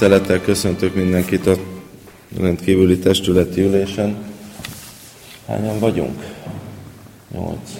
Szeretettel 0.00 0.40
köszöntök 0.40 0.94
mindenkit 0.94 1.46
a 1.46 1.54
rendkívüli 2.38 2.98
testületi 2.98 3.62
ülésen. 3.62 4.16
Hányan 5.46 5.78
vagyunk? 5.78 6.24
Nyolc. 7.32 7.70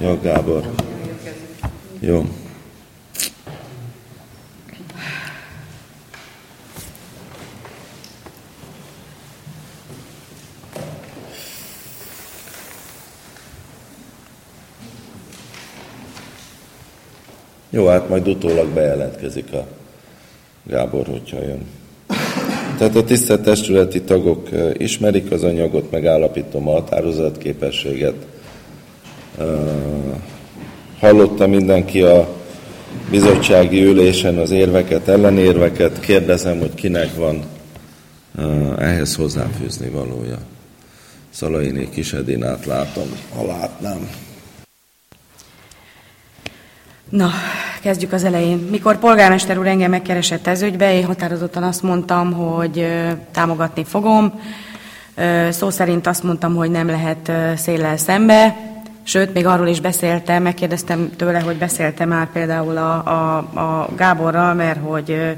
Ja, 0.00 0.20
Gábor. 0.20 0.70
Jó. 2.00 2.24
Jó, 17.70 17.86
hát 17.86 18.08
majd 18.08 18.28
utólag 18.28 18.68
bejelentkezik 18.68 19.52
a 19.52 19.66
Gábor, 20.66 21.06
hogyha 21.06 21.42
jön. 21.42 21.66
Tehát 22.78 22.96
a 22.96 23.04
tisztelt 23.04 23.42
testületi 23.42 24.02
tagok 24.02 24.52
eh, 24.52 24.70
ismerik 24.76 25.30
az 25.30 25.42
anyagot, 25.42 25.90
megállapítom 25.90 26.68
a 26.68 26.72
határozatképességet. 26.72 28.14
Eh, 29.38 29.46
hallotta 30.98 31.46
mindenki 31.46 32.02
a 32.02 32.28
bizottsági 33.10 33.84
ülésen 33.84 34.38
az 34.38 34.50
érveket, 34.50 35.08
ellenérveket. 35.08 36.00
Kérdezem, 36.00 36.58
hogy 36.58 36.74
kinek 36.74 37.14
van 37.14 37.42
eh, 38.38 38.78
ehhez 38.78 39.16
hozzáfűzni 39.16 39.88
valója. 39.88 40.38
Szalainé 41.30 41.88
Kisedinát 41.92 42.64
látom, 42.66 43.08
ha 43.34 43.46
látnám. 43.46 44.10
Na, 47.08 47.30
kezdjük 47.84 48.12
az 48.12 48.24
elején. 48.24 48.68
Mikor 48.70 48.98
polgármester 48.98 49.58
úr 49.58 49.66
engem 49.66 49.90
megkeresett 49.90 50.46
ez 50.46 50.62
ügybe, 50.62 50.94
én 50.94 51.04
határozottan 51.04 51.62
azt 51.62 51.82
mondtam, 51.82 52.32
hogy 52.32 52.86
támogatni 53.32 53.84
fogom. 53.84 54.40
Szó 55.50 55.70
szerint 55.70 56.06
azt 56.06 56.22
mondtam, 56.22 56.54
hogy 56.54 56.70
nem 56.70 56.86
lehet 56.86 57.32
széllel 57.56 57.96
szembe, 57.96 58.56
sőt, 59.02 59.34
még 59.34 59.46
arról 59.46 59.66
is 59.66 59.80
beszéltem, 59.80 60.42
megkérdeztem 60.42 61.10
tőle, 61.16 61.40
hogy 61.40 61.56
beszéltem 61.56 62.08
már 62.08 62.30
például 62.32 62.76
a, 62.76 62.92
a, 62.94 63.36
a 63.36 63.88
Gáborral, 63.96 64.54
mert 64.54 64.80
hogy 64.82 65.36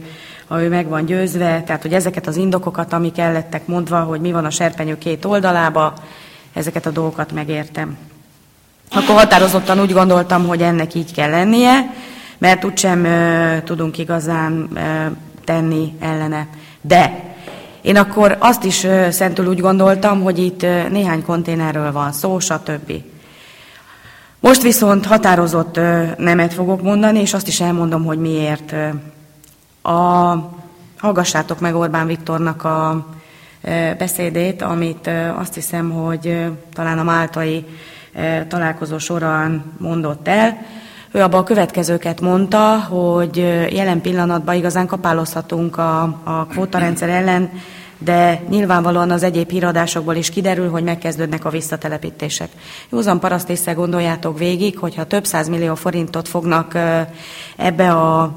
ha 0.48 0.62
ő 0.62 0.68
meg 0.68 0.88
van 0.88 1.04
győzve, 1.04 1.62
tehát 1.66 1.82
hogy 1.82 1.94
ezeket 1.94 2.26
az 2.26 2.36
indokokat, 2.36 2.92
amik 2.92 3.18
ellettek 3.18 3.66
mondva, 3.66 4.00
hogy 4.00 4.20
mi 4.20 4.32
van 4.32 4.44
a 4.44 4.50
serpenyő 4.50 4.98
két 4.98 5.24
oldalába, 5.24 5.94
ezeket 6.52 6.86
a 6.86 6.90
dolgokat 6.90 7.32
megértem. 7.32 7.96
Akkor 8.90 9.14
határozottan 9.14 9.80
úgy 9.80 9.92
gondoltam, 9.92 10.46
hogy 10.46 10.62
ennek 10.62 10.94
így 10.94 11.12
kell 11.12 11.30
lennie, 11.30 11.90
mert 12.38 12.64
úgysem 12.64 13.04
ö, 13.04 13.56
tudunk 13.64 13.98
igazán 13.98 14.68
ö, 14.74 15.06
tenni 15.44 15.92
ellene. 16.00 16.46
De 16.80 17.34
én 17.80 17.96
akkor 17.96 18.36
azt 18.38 18.64
is 18.64 18.84
ö, 18.84 19.10
szentül 19.10 19.46
úgy 19.46 19.60
gondoltam, 19.60 20.22
hogy 20.22 20.38
itt 20.38 20.62
ö, 20.62 20.88
néhány 20.88 21.22
konténerről 21.22 21.92
van 21.92 22.12
szó, 22.12 22.38
stb. 22.38 22.92
Most 24.40 24.62
viszont 24.62 25.06
határozott 25.06 25.76
ö, 25.76 26.04
nemet 26.18 26.54
fogok 26.54 26.82
mondani, 26.82 27.20
és 27.20 27.34
azt 27.34 27.48
is 27.48 27.60
elmondom, 27.60 28.04
hogy 28.04 28.18
miért. 28.18 28.74
A, 29.82 30.34
hallgassátok 30.98 31.60
meg 31.60 31.74
Orbán 31.74 32.06
Viktornak 32.06 32.64
a 32.64 33.06
beszédét, 33.98 34.62
amit 34.62 35.10
azt 35.36 35.54
hiszem, 35.54 35.90
hogy 35.90 36.46
talán 36.72 36.98
a 36.98 37.02
máltai 37.02 37.64
találkozó 38.48 38.98
során 38.98 39.64
mondott 39.78 40.28
el. 40.28 40.58
Ő 41.10 41.22
abban 41.22 41.40
a 41.40 41.44
következőket 41.44 42.20
mondta, 42.20 42.78
hogy 42.78 43.36
jelen 43.70 44.00
pillanatban 44.00 44.54
igazán 44.54 44.86
kapálozhatunk 44.86 45.78
a, 45.78 46.02
a 46.24 46.46
kvótarendszer 46.50 47.08
ellen, 47.08 47.50
de 47.98 48.42
nyilvánvalóan 48.48 49.10
az 49.10 49.22
egyéb 49.22 49.50
híradásokból 49.50 50.14
is 50.14 50.30
kiderül, 50.30 50.70
hogy 50.70 50.82
megkezdődnek 50.82 51.44
a 51.44 51.50
visszatelepítések. 51.50 52.48
Józan 52.90 53.20
paraszt 53.20 53.74
gondoljátok 53.74 54.38
végig, 54.38 54.78
hogyha 54.78 55.06
több 55.06 55.26
millió 55.48 55.74
forintot 55.74 56.28
fognak 56.28 56.78
ebbe 57.56 57.92
a 57.92 58.32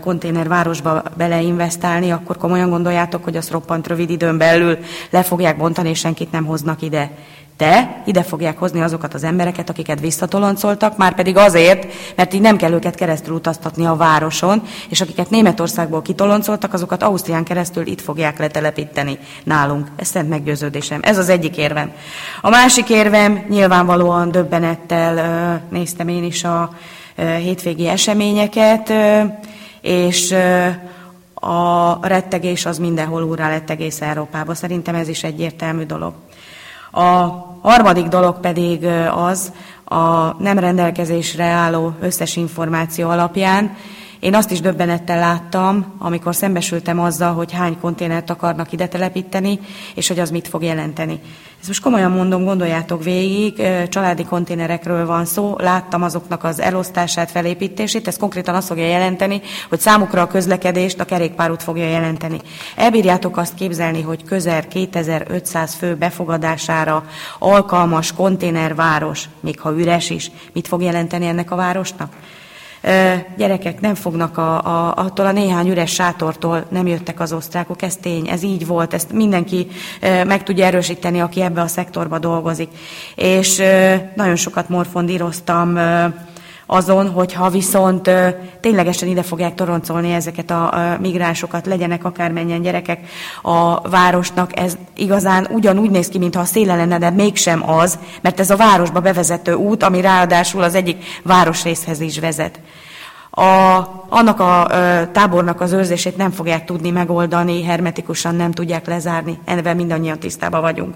konténervárosba 0.00 1.02
beleinvestálni, 1.16 2.10
akkor 2.10 2.36
komolyan 2.36 2.70
gondoljátok, 2.70 3.24
hogy 3.24 3.36
azt 3.36 3.50
roppant 3.50 3.86
rövid 3.86 4.10
időn 4.10 4.38
belül 4.38 4.78
le 5.10 5.22
fogják 5.22 5.56
bontani, 5.56 5.88
és 5.88 5.98
senkit 5.98 6.32
nem 6.32 6.44
hoznak 6.44 6.82
ide 6.82 7.10
de 7.56 8.02
ide 8.06 8.22
fogják 8.22 8.58
hozni 8.58 8.80
azokat 8.82 9.14
az 9.14 9.24
embereket, 9.24 9.70
akiket 9.70 10.00
visszatoloncoltak, 10.00 10.96
már 10.96 11.14
pedig 11.14 11.36
azért, 11.36 11.86
mert 12.16 12.34
így 12.34 12.40
nem 12.40 12.56
kell 12.56 12.72
őket 12.72 12.94
keresztül 12.94 13.34
utaztatni 13.34 13.86
a 13.86 13.96
városon, 13.96 14.62
és 14.88 15.00
akiket 15.00 15.30
Németországból 15.30 16.02
kitoloncoltak, 16.02 16.72
azokat 16.72 17.02
Ausztrián 17.02 17.44
keresztül 17.44 17.86
itt 17.86 18.00
fogják 18.00 18.38
letelepíteni 18.38 19.18
nálunk. 19.44 19.88
Ez 19.96 20.06
szent 20.08 20.28
meggyőződésem. 20.28 21.00
Ez 21.02 21.18
az 21.18 21.28
egyik 21.28 21.56
érvem. 21.56 21.92
A 22.40 22.48
másik 22.48 22.88
érvem 22.88 23.44
nyilvánvalóan 23.48 24.30
döbbenettel 24.30 25.62
néztem 25.70 26.08
én 26.08 26.24
is 26.24 26.44
a 26.44 26.70
hétvégi 27.16 27.88
eseményeket, 27.88 28.92
és 29.80 30.34
a 31.34 31.98
rettegés 32.06 32.66
az 32.66 32.78
mindenhol 32.78 33.22
úrá 33.22 33.48
lett 33.48 33.70
egész 33.70 34.00
Európában. 34.00 34.54
Szerintem 34.54 34.94
ez 34.94 35.08
is 35.08 35.24
egyértelmű 35.24 35.84
dolog. 35.84 36.14
A 36.94 37.42
harmadik 37.62 38.06
dolog 38.06 38.40
pedig 38.40 38.86
az 39.14 39.52
a 39.84 40.34
nem 40.42 40.58
rendelkezésre 40.58 41.44
álló 41.44 41.92
összes 42.00 42.36
információ 42.36 43.08
alapján, 43.08 43.76
én 44.24 44.34
azt 44.34 44.50
is 44.50 44.60
döbbenettel 44.60 45.18
láttam, 45.18 45.94
amikor 45.98 46.34
szembesültem 46.34 47.00
azzal, 47.00 47.32
hogy 47.32 47.52
hány 47.52 47.78
konténert 47.80 48.30
akarnak 48.30 48.72
ide 48.72 48.86
telepíteni, 48.86 49.60
és 49.94 50.08
hogy 50.08 50.18
az 50.18 50.30
mit 50.30 50.48
fog 50.48 50.62
jelenteni. 50.62 51.20
Ezt 51.58 51.68
most 51.68 51.82
komolyan 51.82 52.10
mondom, 52.10 52.44
gondoljátok 52.44 53.04
végig, 53.04 53.62
családi 53.88 54.24
konténerekről 54.24 55.06
van 55.06 55.24
szó, 55.24 55.54
láttam 55.58 56.02
azoknak 56.02 56.44
az 56.44 56.60
elosztását, 56.60 57.30
felépítését, 57.30 58.06
ez 58.06 58.16
konkrétan 58.16 58.54
azt 58.54 58.66
fogja 58.66 58.86
jelenteni, 58.86 59.40
hogy 59.68 59.80
számukra 59.80 60.22
a 60.22 60.26
közlekedést 60.26 61.00
a 61.00 61.04
kerékpárút 61.04 61.62
fogja 61.62 61.88
jelenteni. 61.88 62.40
Elbírjátok 62.76 63.36
azt 63.36 63.54
képzelni, 63.54 64.02
hogy 64.02 64.24
közel 64.24 64.68
2500 64.68 65.74
fő 65.74 65.94
befogadására 65.94 67.04
alkalmas 67.38 68.12
konténerváros, 68.12 69.24
még 69.40 69.60
ha 69.60 69.78
üres 69.78 70.10
is, 70.10 70.30
mit 70.52 70.68
fog 70.68 70.82
jelenteni 70.82 71.26
ennek 71.26 71.50
a 71.50 71.56
városnak? 71.56 72.12
Gyerekek 73.36 73.80
nem 73.80 73.94
fognak 73.94 74.38
a, 74.38 74.64
a, 74.64 74.94
attól 74.96 75.26
a 75.26 75.32
néhány 75.32 75.68
üres 75.68 75.92
sátortól 75.92 76.64
nem 76.68 76.86
jöttek 76.86 77.20
az 77.20 77.32
osztrákok, 77.32 77.82
ez 77.82 77.96
tény, 77.96 78.28
ez 78.28 78.42
így 78.42 78.66
volt, 78.66 78.94
ezt 78.94 79.12
mindenki 79.12 79.66
meg 80.00 80.42
tudja 80.42 80.64
erősíteni, 80.64 81.20
aki 81.20 81.40
ebbe 81.40 81.60
a 81.60 81.66
szektorba 81.66 82.18
dolgozik. 82.18 82.68
És 83.14 83.62
nagyon 84.14 84.36
sokat 84.36 84.68
morfondíroztam 84.68 85.78
azon, 86.66 87.10
hogyha 87.10 87.50
viszont 87.50 88.10
ténylegesen 88.60 89.08
ide 89.08 89.22
fogják 89.22 89.54
toroncolni 89.54 90.12
ezeket 90.12 90.50
a 90.50 90.96
migránsokat, 91.00 91.66
legyenek 91.66 92.04
akármennyien 92.04 92.62
gyerekek 92.62 93.00
a 93.42 93.88
városnak, 93.88 94.58
ez 94.58 94.76
igazán 94.96 95.48
ugyanúgy 95.50 95.90
néz 95.90 96.08
ki, 96.08 96.18
mintha 96.18 96.40
a 96.40 96.44
széle 96.44 96.76
lenne, 96.76 96.98
de 96.98 97.10
mégsem 97.10 97.70
az, 97.70 97.98
mert 98.20 98.40
ez 98.40 98.50
a 98.50 98.56
városba 98.56 99.00
bevezető 99.00 99.54
út, 99.54 99.82
ami 99.82 100.00
ráadásul 100.00 100.62
az 100.62 100.74
egyik 100.74 101.04
városrészhez 101.22 102.00
is 102.00 102.18
vezet 102.18 102.60
a, 103.36 103.84
annak 104.08 104.40
a 104.40 104.68
ö, 104.70 105.02
tábornak 105.12 105.60
az 105.60 105.72
őrzését 105.72 106.16
nem 106.16 106.30
fogják 106.30 106.64
tudni 106.64 106.90
megoldani, 106.90 107.64
hermetikusan 107.64 108.34
nem 108.34 108.52
tudják 108.52 108.86
lezárni, 108.86 109.38
ennek 109.44 109.76
mindannyian 109.76 110.18
tisztában 110.18 110.60
vagyunk. 110.60 110.94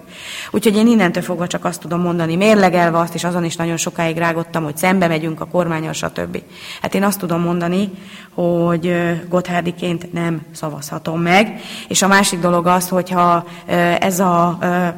Úgyhogy 0.51 0.75
én 0.75 0.87
innentől 0.87 1.23
fogva 1.23 1.47
csak 1.47 1.65
azt 1.65 1.79
tudom 1.79 2.01
mondani, 2.01 2.35
mérlegelve 2.35 2.97
azt, 2.97 3.13
és 3.13 3.23
azon 3.23 3.43
is 3.43 3.55
nagyon 3.55 3.77
sokáig 3.77 4.17
rágottam, 4.17 4.63
hogy 4.63 4.77
szembe 4.77 5.07
megyünk 5.07 5.41
a 5.41 5.45
kormányal, 5.45 5.93
stb. 5.93 6.41
Hát 6.81 6.95
én 6.95 7.03
azt 7.03 7.19
tudom 7.19 7.41
mondani, 7.41 7.89
hogy 8.33 8.95
Gotthárdiként 9.29 10.13
nem 10.13 10.41
szavazhatom 10.51 11.21
meg. 11.21 11.61
És 11.87 12.01
a 12.01 12.07
másik 12.07 12.39
dolog 12.39 12.67
az, 12.67 12.89
hogyha 12.89 13.45
ez 13.99 14.19
a 14.19 14.57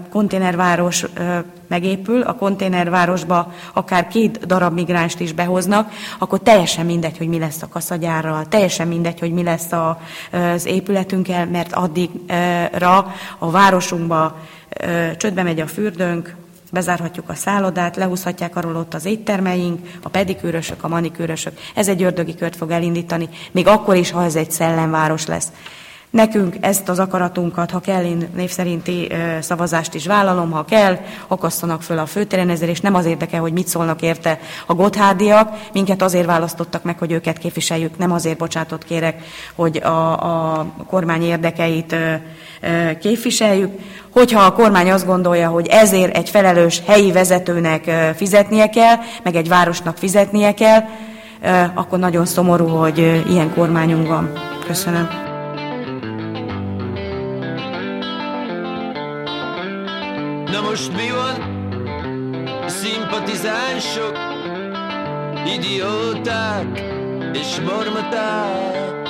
konténerváros 0.09 1.05
megépül, 1.71 2.21
a 2.21 2.35
konténervárosba 2.35 3.53
akár 3.73 4.07
két 4.07 4.45
darab 4.45 4.73
migránst 4.73 5.19
is 5.19 5.33
behoznak, 5.33 5.91
akkor 6.19 6.39
teljesen 6.39 6.85
mindegy, 6.85 7.17
hogy 7.17 7.27
mi 7.27 7.39
lesz 7.39 7.61
a 7.61 7.67
kaszagyárral, 7.67 8.47
teljesen 8.47 8.87
mindegy, 8.87 9.19
hogy 9.19 9.31
mi 9.31 9.43
lesz 9.43 9.71
az 9.71 10.65
épületünkkel, 10.65 11.45
mert 11.45 11.73
addigra 11.73 13.13
a 13.39 13.51
városunkba 13.51 14.37
csődbe 15.17 15.43
megy 15.43 15.59
a 15.59 15.67
fürdőnk, 15.67 16.35
bezárhatjuk 16.71 17.29
a 17.29 17.33
szállodát, 17.33 17.95
lehúzhatják 17.95 18.55
arról 18.55 18.75
ott 18.75 18.93
az 18.93 19.05
éttermeink, 19.05 19.79
a 20.03 20.09
pedikűrösök, 20.09 20.83
a 20.83 20.87
manikűrösök. 20.87 21.53
Ez 21.75 21.87
egy 21.87 22.03
ördögi 22.03 22.35
kört 22.35 22.55
fog 22.55 22.71
elindítani, 22.71 23.29
még 23.51 23.67
akkor 23.67 23.95
is, 23.95 24.11
ha 24.11 24.23
ez 24.23 24.35
egy 24.35 24.51
szellemváros 24.51 25.25
lesz. 25.25 25.51
Nekünk 26.11 26.55
ezt 26.59 26.89
az 26.89 26.99
akaratunkat, 26.99 27.71
ha 27.71 27.79
kell, 27.79 28.03
én 28.03 28.29
név 28.35 28.49
szerinti 28.49 29.11
szavazást 29.39 29.93
is 29.93 30.05
vállalom, 30.05 30.51
ha 30.51 30.65
kell, 30.65 30.97
akasszanak 31.27 31.81
föl 31.81 31.97
a 31.97 32.05
főtéren 32.05 32.49
ezzel, 32.49 32.69
és 32.69 32.79
nem 32.79 32.95
az 32.95 33.05
érdekel, 33.05 33.39
hogy 33.39 33.53
mit 33.53 33.67
szólnak 33.67 34.01
érte 34.01 34.39
a 34.65 34.73
gotthárdiak, 34.73 35.57
minket 35.73 36.01
azért 36.01 36.25
választottak 36.25 36.83
meg, 36.83 36.97
hogy 36.97 37.11
őket 37.11 37.37
képviseljük, 37.37 37.97
nem 37.97 38.11
azért 38.11 38.37
bocsátott 38.37 38.85
kérek, 38.85 39.23
hogy 39.55 39.77
a, 39.77 40.11
a 40.59 40.65
kormány 40.87 41.23
érdekeit 41.23 41.95
képviseljük. 42.99 43.79
Hogyha 44.09 44.41
a 44.41 44.53
kormány 44.53 44.91
azt 44.91 45.05
gondolja, 45.05 45.49
hogy 45.49 45.67
ezért 45.67 46.17
egy 46.17 46.29
felelős 46.29 46.81
helyi 46.85 47.11
vezetőnek 47.11 47.91
fizetnie 48.15 48.69
kell, 48.69 48.95
meg 49.23 49.35
egy 49.35 49.47
városnak 49.47 49.97
fizetnie 49.97 50.53
kell, 50.53 50.81
akkor 51.73 51.99
nagyon 51.99 52.25
szomorú, 52.25 52.67
hogy 52.67 52.97
ilyen 53.29 53.53
kormányunk 53.53 54.07
van. 54.07 54.31
Köszönöm. 54.67 55.30
Most 60.71 60.91
mi 60.91 61.11
van? 61.11 61.39
Szimpatizánsok, 62.67 64.17
idióták 65.45 66.81
és 67.33 67.59
mormaták 67.59 69.00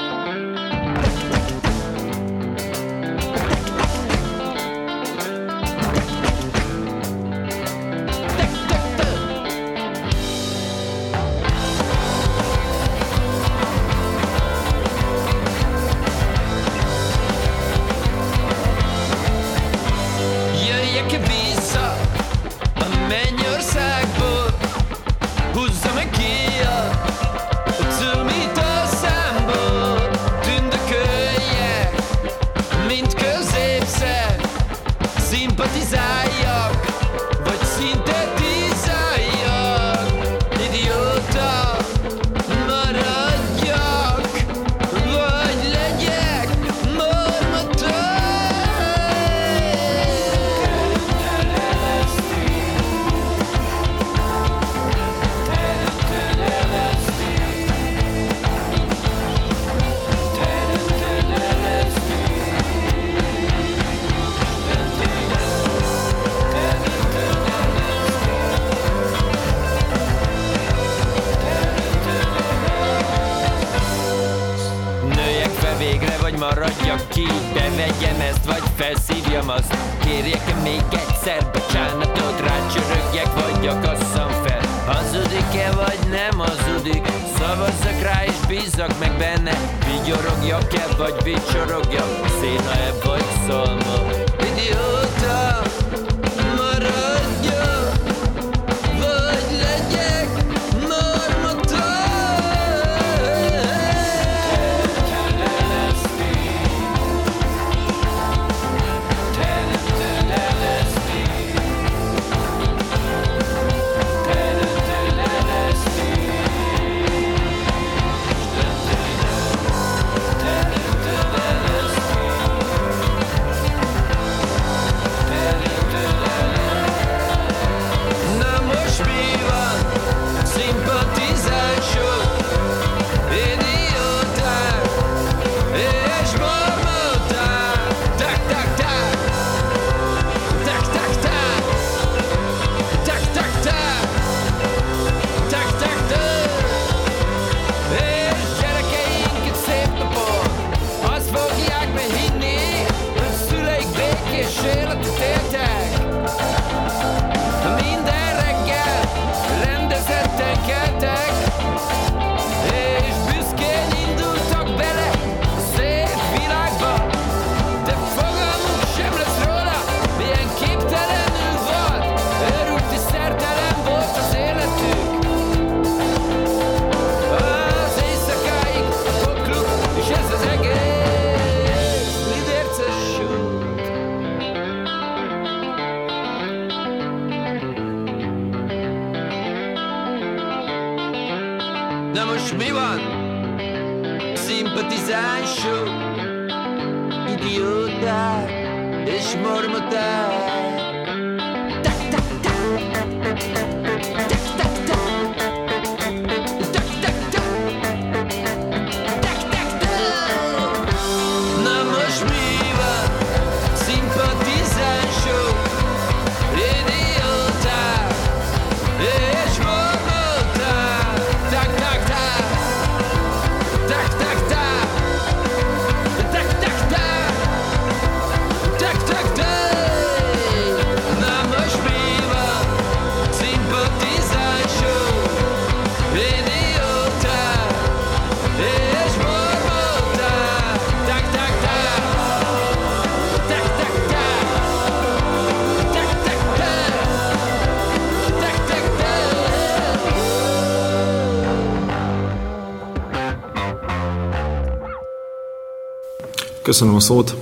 Köszönöm 256.71 256.95
a 256.95 256.99
szót. 256.99 257.35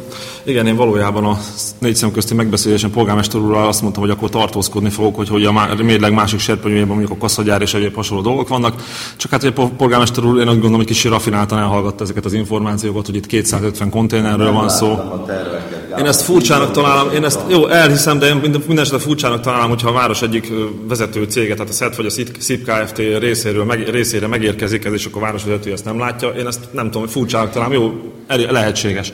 Igen, 0.43 0.67
én 0.67 0.75
valójában 0.75 1.25
a 1.25 1.37
négy 1.79 1.95
szem 1.95 2.11
közti 2.11 2.33
megbeszélésen 2.33 2.91
polgármester 2.91 3.41
úrral 3.41 3.67
azt 3.67 3.81
mondtam, 3.81 4.03
hogy 4.03 4.11
akkor 4.11 4.29
tartózkodni 4.29 4.89
fogok, 4.89 5.15
hogy, 5.15 5.29
hogy 5.29 5.45
a 5.45 5.75
mérleg 5.83 6.13
másik 6.13 6.39
serpenyőjében 6.39 6.87
mondjuk 6.87 7.11
a 7.11 7.17
kaszagyár 7.17 7.61
és 7.61 7.73
egyéb 7.73 7.95
hasonló 7.95 8.23
dolgok 8.23 8.47
vannak. 8.47 8.83
Csak 9.17 9.31
hát, 9.31 9.41
hogy 9.41 9.53
a 9.55 9.67
polgármester 9.67 10.23
úr, 10.23 10.35
én 10.35 10.47
azt 10.47 10.51
gondolom, 10.51 10.75
hogy 10.75 10.85
kicsit 10.85 11.11
rafináltan 11.11 11.57
elhallgatta 11.59 12.03
ezeket 12.03 12.25
az 12.25 12.33
információkat, 12.33 13.05
hogy 13.05 13.15
itt 13.15 13.25
250 13.25 13.89
konténerről 13.89 14.51
van 14.51 14.69
szó. 14.69 14.91
A 14.91 15.23
terveket. 15.25 15.78
Én 15.99 16.05
ezt 16.05 16.21
furcsának 16.21 16.71
találom, 16.71 17.11
én 17.11 17.23
ezt 17.23 17.39
jó, 17.47 17.67
elhiszem, 17.67 18.19
de 18.19 18.27
én 18.27 18.35
minden, 18.35 18.79
esetre 18.79 18.99
furcsának 18.99 19.41
találom, 19.41 19.69
hogyha 19.69 19.89
a 19.89 19.93
város 19.93 20.21
egyik 20.21 20.51
vezető 20.87 21.23
cége, 21.23 21.53
tehát 21.53 21.69
a 21.69 21.73
SZET 21.73 21.95
vagy 21.95 22.05
a 22.05 22.09
SZIP 22.39 22.63
Kft. 22.65 22.97
részéről, 22.97 23.63
meg, 23.63 23.89
részére 23.89 24.27
megérkezik 24.27 24.85
ez, 24.85 24.93
és 24.93 25.05
akkor 25.05 25.21
a 25.21 25.25
városvezető 25.25 25.71
ezt 25.71 25.85
nem 25.85 25.99
látja. 25.99 26.29
Én 26.29 26.47
ezt 26.47 26.59
nem 26.71 26.91
tudom, 26.91 27.07
furcsának 27.07 27.51
találom, 27.51 27.73
jó, 27.73 28.13
lehetséges. 28.27 29.13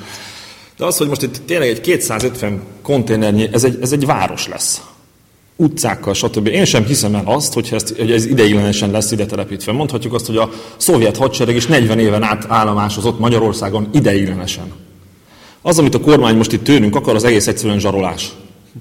De 0.77 0.85
az, 0.85 0.97
hogy 0.97 1.07
most 1.07 1.21
itt 1.21 1.41
tényleg 1.45 1.69
egy 1.69 1.81
250 1.81 2.61
konténernyi, 2.81 3.49
ez 3.51 3.63
egy, 3.63 3.77
ez 3.81 3.91
egy 3.91 4.05
város 4.05 4.47
lesz. 4.47 4.81
Utcákkal, 5.55 6.13
stb. 6.13 6.47
Én 6.47 6.65
sem 6.65 6.85
hiszem 6.85 7.15
el 7.15 7.23
azt, 7.25 7.53
hogy, 7.53 7.69
ezt, 7.71 7.95
hogy 7.97 8.11
ez 8.11 8.25
ideiglenesen 8.25 8.91
lesz 8.91 9.11
ide 9.11 9.25
telepítve. 9.25 9.71
Mondhatjuk 9.71 10.13
azt, 10.13 10.25
hogy 10.25 10.37
a 10.37 10.49
szovjet 10.77 11.17
hadsereg 11.17 11.55
is 11.55 11.67
40 11.67 11.99
éven 11.99 12.23
át 12.23 12.45
állomásozott 12.47 13.19
Magyarországon 13.19 13.89
ideiglenesen. 13.93 14.71
Az, 15.67 15.79
amit 15.79 15.95
a 15.95 15.99
kormány 15.99 16.35
most 16.35 16.51
itt 16.51 16.63
tőlünk 16.63 16.95
akar, 16.95 17.15
az 17.15 17.23
egész 17.23 17.47
egyszerűen 17.47 17.79
zsarolás. 17.79 18.31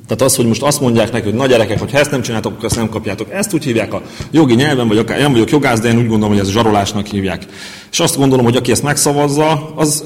Tehát 0.07 0.23
az, 0.23 0.37
hogy 0.37 0.47
most 0.47 0.63
azt 0.63 0.81
mondják 0.81 1.13
neki, 1.13 1.25
hogy 1.25 1.35
na 1.35 1.47
gyerekek, 1.47 1.79
hogy 1.79 1.91
ha 1.91 1.99
ezt 1.99 2.11
nem 2.11 2.23
csináltok, 2.23 2.53
akkor 2.53 2.65
ezt 2.65 2.77
nem 2.77 2.89
kapjátok. 2.89 3.33
Ezt 3.33 3.55
úgy 3.55 3.65
hívják 3.65 3.95
a 3.95 4.03
jogi 4.31 4.55
nyelven, 4.55 4.89
vagy 4.89 4.99
akár 4.99 5.19
nem 5.19 5.33
vagyok 5.33 5.51
jogász, 5.51 5.81
de 5.81 5.89
én 5.89 5.97
úgy 5.97 6.07
gondolom, 6.07 6.29
hogy 6.29 6.39
ez 6.39 6.51
zsarolásnak 6.51 7.07
hívják. 7.07 7.47
És 7.91 8.01
azt 8.01 8.17
gondolom, 8.17 8.45
hogy 8.45 8.57
aki 8.57 8.71
ezt 8.71 8.83
megszavazza, 8.83 9.73
az 9.75 10.05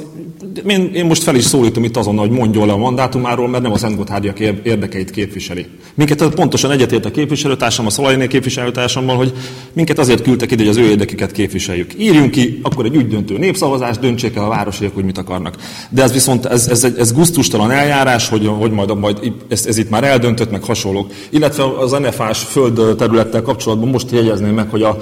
én, 0.66 0.90
én 0.94 1.06
most 1.06 1.22
fel 1.22 1.34
is 1.34 1.44
szólítom 1.44 1.84
itt 1.84 1.96
azonnal, 1.96 2.28
hogy 2.28 2.36
mondjon 2.36 2.66
le 2.66 2.72
a 2.72 2.76
mandátumáról, 2.76 3.48
mert 3.48 3.62
nem 3.62 3.72
a 3.72 3.78
Szentgotthárdiak 3.78 4.40
ér- 4.40 4.66
érdekeit 4.66 5.10
képviseli. 5.10 5.66
Minket 5.94 6.34
pontosan 6.34 6.70
egyetért 6.70 7.04
a 7.04 7.10
képviselőtársam, 7.10 7.86
a 7.86 7.90
Szalainé 7.90 8.26
képviselőtársammal, 8.26 9.16
hogy 9.16 9.32
minket 9.72 9.98
azért 9.98 10.22
küldtek 10.22 10.50
ide, 10.50 10.62
hogy 10.62 10.70
az 10.70 10.76
ő 10.76 10.84
érdekeket 10.84 11.32
képviseljük. 11.32 11.90
Írjunk 11.98 12.30
ki, 12.30 12.58
akkor 12.62 12.84
egy 12.84 12.94
ügydöntő 12.94 13.38
népszavazást, 13.38 14.00
döntsék 14.00 14.36
el 14.36 14.44
a 14.44 14.48
városiak, 14.48 14.94
hogy 14.94 15.04
mit 15.04 15.18
akarnak. 15.18 15.56
De 15.90 16.02
ez 16.02 16.12
viszont 16.12 16.46
ez, 16.46 16.68
ez, 16.68 16.84
ez 16.84 17.12
guztustalan 17.12 17.70
eljárás, 17.70 18.28
hogy, 18.28 18.50
hogy 18.58 18.70
majd, 18.70 18.98
majd 18.98 19.32
ez, 19.48 19.66
ez, 19.66 19.78
itt 19.78 19.90
már 19.90 20.04
eldöntött, 20.04 20.50
meg 20.50 20.62
hasonlók. 20.62 21.12
Illetve 21.30 21.64
az 21.78 21.90
NFA-s 21.90 22.38
földterülettel 22.42 23.42
kapcsolatban 23.42 23.88
most 23.88 24.10
jegyezném 24.10 24.54
meg, 24.54 24.70
hogy 24.70 24.82
a 24.82 24.98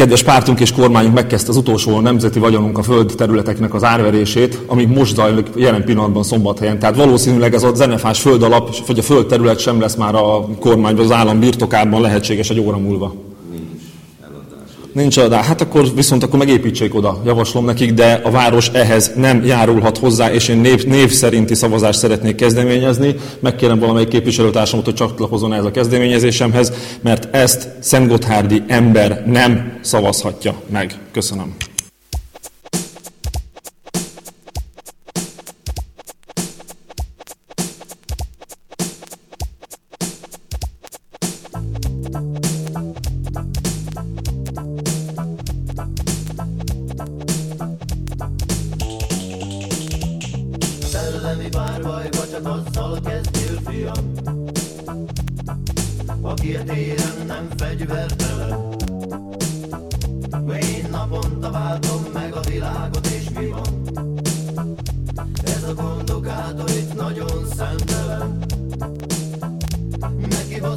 kedves 0.00 0.22
pártunk 0.22 0.60
és 0.60 0.72
kormányunk 0.72 1.14
megkezdte 1.14 1.50
az 1.50 1.56
utolsó 1.56 2.00
nemzeti 2.00 2.38
vagyonunk 2.38 2.78
a 2.78 2.82
föld 2.82 3.12
területeknek 3.16 3.74
az 3.74 3.84
árverését, 3.84 4.58
ami 4.66 4.84
most 4.84 5.14
zajlik 5.14 5.46
jelen 5.54 5.84
pillanatban 5.84 6.22
szombathelyen. 6.22 6.78
Tehát 6.78 6.96
valószínűleg 6.96 7.54
ez 7.54 7.62
a 7.62 7.74
zenefás 7.74 8.20
föld 8.20 8.42
alap, 8.42 8.86
vagy 8.86 8.98
a 8.98 9.02
föld 9.02 9.26
terület 9.26 9.58
sem 9.58 9.80
lesz 9.80 9.94
már 9.94 10.14
a 10.14 10.48
kormány 10.58 10.96
vagy 10.96 11.04
az 11.04 11.10
állam 11.12 11.40
birtokában 11.40 12.00
lehetséges 12.00 12.50
egy 12.50 12.60
óra 12.60 12.78
múlva. 12.78 13.14
Nincs 14.92 15.16
adás. 15.16 15.46
Hát 15.46 15.60
akkor 15.60 15.94
viszont 15.94 16.22
akkor 16.22 16.38
megépítsék 16.38 16.94
oda, 16.94 17.22
javaslom 17.24 17.64
nekik, 17.64 17.92
de 17.92 18.20
a 18.24 18.30
város 18.30 18.68
ehhez 18.68 19.12
nem 19.16 19.44
járulhat 19.44 19.98
hozzá, 19.98 20.32
és 20.32 20.48
én 20.48 20.58
név, 20.58 20.84
név 20.84 21.10
szerinti 21.10 21.54
szavazást 21.54 21.98
szeretnék 21.98 22.34
kezdeményezni. 22.34 23.14
Megkérem 23.40 23.78
valamelyik 23.78 24.08
képviselőtársamat, 24.08 24.84
hogy 24.84 24.94
csatlakozzon 24.94 25.54
ez 25.54 25.64
a 25.64 25.70
kezdeményezésemhez, 25.70 26.72
mert 27.00 27.34
ezt 27.34 27.68
Szentgotthárdi 27.80 28.62
ember 28.66 29.22
nem 29.26 29.78
szavazhatja 29.80 30.54
meg. 30.70 30.98
Köszönöm. 31.12 31.54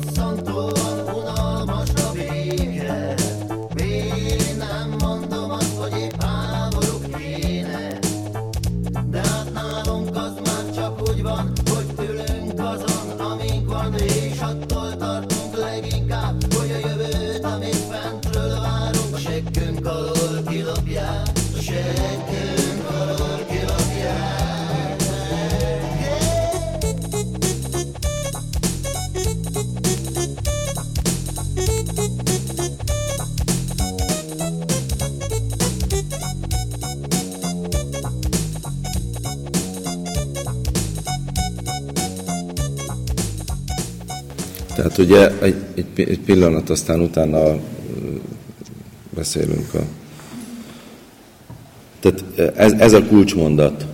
Neki 0.05 0.72
Tehát 44.93 45.11
ugye 45.11 45.41
egy, 45.41 45.55
egy, 45.75 46.09
egy 46.09 46.19
pillanat, 46.19 46.69
aztán 46.69 46.99
utána 46.99 47.59
beszélünk 49.15 49.73
a... 49.73 49.79
Tehát 51.99 52.23
ez, 52.57 52.71
ez 52.71 52.93
a 52.93 53.03
kulcsmondat. 53.03 53.85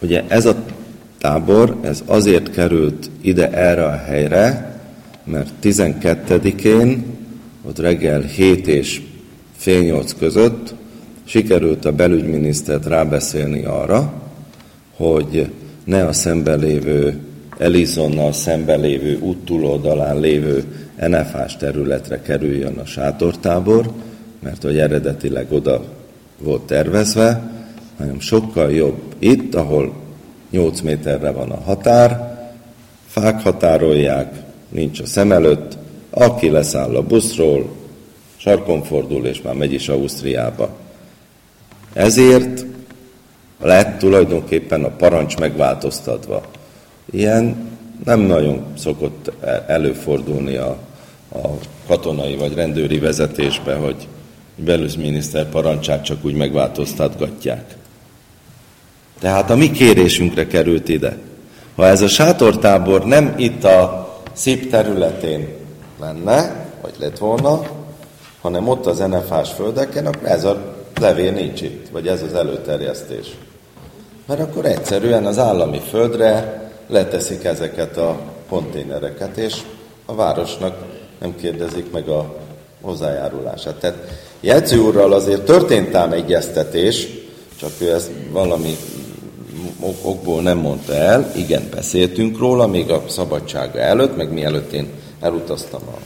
Ugye 0.00 0.24
ez 0.28 0.46
a 0.46 0.64
tábor, 1.18 1.78
ez 1.82 2.02
azért 2.06 2.50
került 2.50 3.10
ide 3.20 3.50
erre 3.50 3.84
a 3.84 3.96
helyre, 3.96 4.76
mert 5.24 5.50
12-én, 5.62 7.04
ott 7.62 7.78
reggel 7.78 8.20
7 8.20 8.66
és 8.66 9.02
fél 9.56 9.82
8 9.82 10.14
között 10.18 10.74
sikerült 11.24 11.84
a 11.84 11.92
belügyminisztert 11.92 12.86
rábeszélni 12.86 13.64
arra, 13.64 14.12
hogy 14.96 15.50
ne 15.84 16.06
a 16.06 16.12
szemben 16.12 16.58
lévő 16.58 17.20
Elizonnal 17.62 18.32
szemben 18.32 18.80
lévő 18.80 19.18
út 19.20 19.44
túloldalán 19.44 20.20
lévő 20.20 20.64
NFH-s 21.00 21.56
területre 21.56 22.22
kerüljön 22.22 22.78
a 22.78 22.84
sátortábor, 22.84 23.90
mert 24.40 24.62
hogy 24.62 24.78
eredetileg 24.78 25.52
oda 25.52 25.84
volt 26.38 26.62
tervezve, 26.62 27.52
hanem 27.98 28.20
sokkal 28.20 28.72
jobb 28.72 29.00
itt, 29.18 29.54
ahol 29.54 29.92
8 30.50 30.80
méterre 30.80 31.30
van 31.30 31.50
a 31.50 31.60
határ, 31.60 32.38
fák 33.06 33.42
határolják, 33.42 34.34
nincs 34.68 35.00
a 35.00 35.06
szem 35.06 35.32
előtt, 35.32 35.76
aki 36.10 36.50
leszáll 36.50 36.96
a 36.96 37.02
buszról, 37.02 37.70
sarkon 38.36 38.82
fordul, 38.82 39.26
és 39.26 39.42
már 39.42 39.54
megy 39.54 39.72
is 39.72 39.88
Ausztriába. 39.88 40.76
Ezért 41.92 42.64
lett 43.60 43.98
tulajdonképpen 43.98 44.84
a 44.84 44.90
parancs 44.90 45.38
megváltoztatva. 45.38 46.42
Ilyen 47.10 47.70
nem 48.04 48.20
nagyon 48.20 48.64
szokott 48.78 49.32
e- 49.44 49.64
előfordulni 49.66 50.56
a, 50.56 50.76
a 51.34 51.48
katonai 51.86 52.36
vagy 52.36 52.54
rendőri 52.54 52.98
vezetésbe, 52.98 53.74
hogy 53.74 54.08
belügyminiszter 54.56 55.48
parancsát 55.48 56.04
csak 56.04 56.24
úgy 56.24 56.34
megváltoztatgatják. 56.34 57.76
Tehát 59.20 59.50
a 59.50 59.56
mi 59.56 59.70
kérésünkre 59.70 60.46
került 60.46 60.88
ide. 60.88 61.16
Ha 61.74 61.86
ez 61.86 62.02
a 62.02 62.08
sátortábor 62.08 63.04
nem 63.04 63.34
itt 63.36 63.64
a 63.64 64.08
szép 64.32 64.70
területén 64.70 65.48
lenne, 66.00 66.66
vagy 66.82 66.94
lett 66.98 67.18
volna, 67.18 67.62
hanem 68.40 68.68
ott 68.68 68.86
az 68.86 68.98
NFH-s 68.98 69.52
földeken, 69.52 70.06
akkor 70.06 70.28
ez 70.28 70.44
a 70.44 70.74
levél 71.00 71.32
nincs 71.32 71.60
itt, 71.60 71.88
vagy 71.88 72.06
ez 72.06 72.22
az 72.22 72.34
előterjesztés. 72.34 73.26
Mert 74.26 74.40
akkor 74.40 74.64
egyszerűen 74.64 75.26
az 75.26 75.38
állami 75.38 75.80
földre 75.88 76.61
leteszik 76.86 77.44
ezeket 77.44 77.96
a 77.96 78.20
konténereket, 78.48 79.36
és 79.36 79.62
a 80.04 80.14
városnak 80.14 80.84
nem 81.20 81.36
kérdezik 81.36 81.92
meg 81.92 82.08
a 82.08 82.36
hozzájárulását. 82.80 83.74
Tehát 83.74 83.98
jegyző 84.40 84.78
úrral 84.78 85.12
azért 85.12 85.44
történt 85.44 85.94
ám 85.94 86.12
egyeztetés, 86.12 87.08
csak 87.56 87.70
ő 87.78 87.92
ezt 87.92 88.10
valami 88.30 88.76
ok- 89.80 90.04
okból 90.04 90.42
nem 90.42 90.58
mondta 90.58 90.94
el. 90.94 91.32
Igen, 91.36 91.68
beszéltünk 91.70 92.38
róla, 92.38 92.66
még 92.66 92.90
a 92.90 93.02
szabadsága 93.08 93.78
előtt, 93.78 94.16
meg 94.16 94.32
mielőtt 94.32 94.72
én 94.72 94.88
elutaztam 95.20 95.82
a 95.86 95.98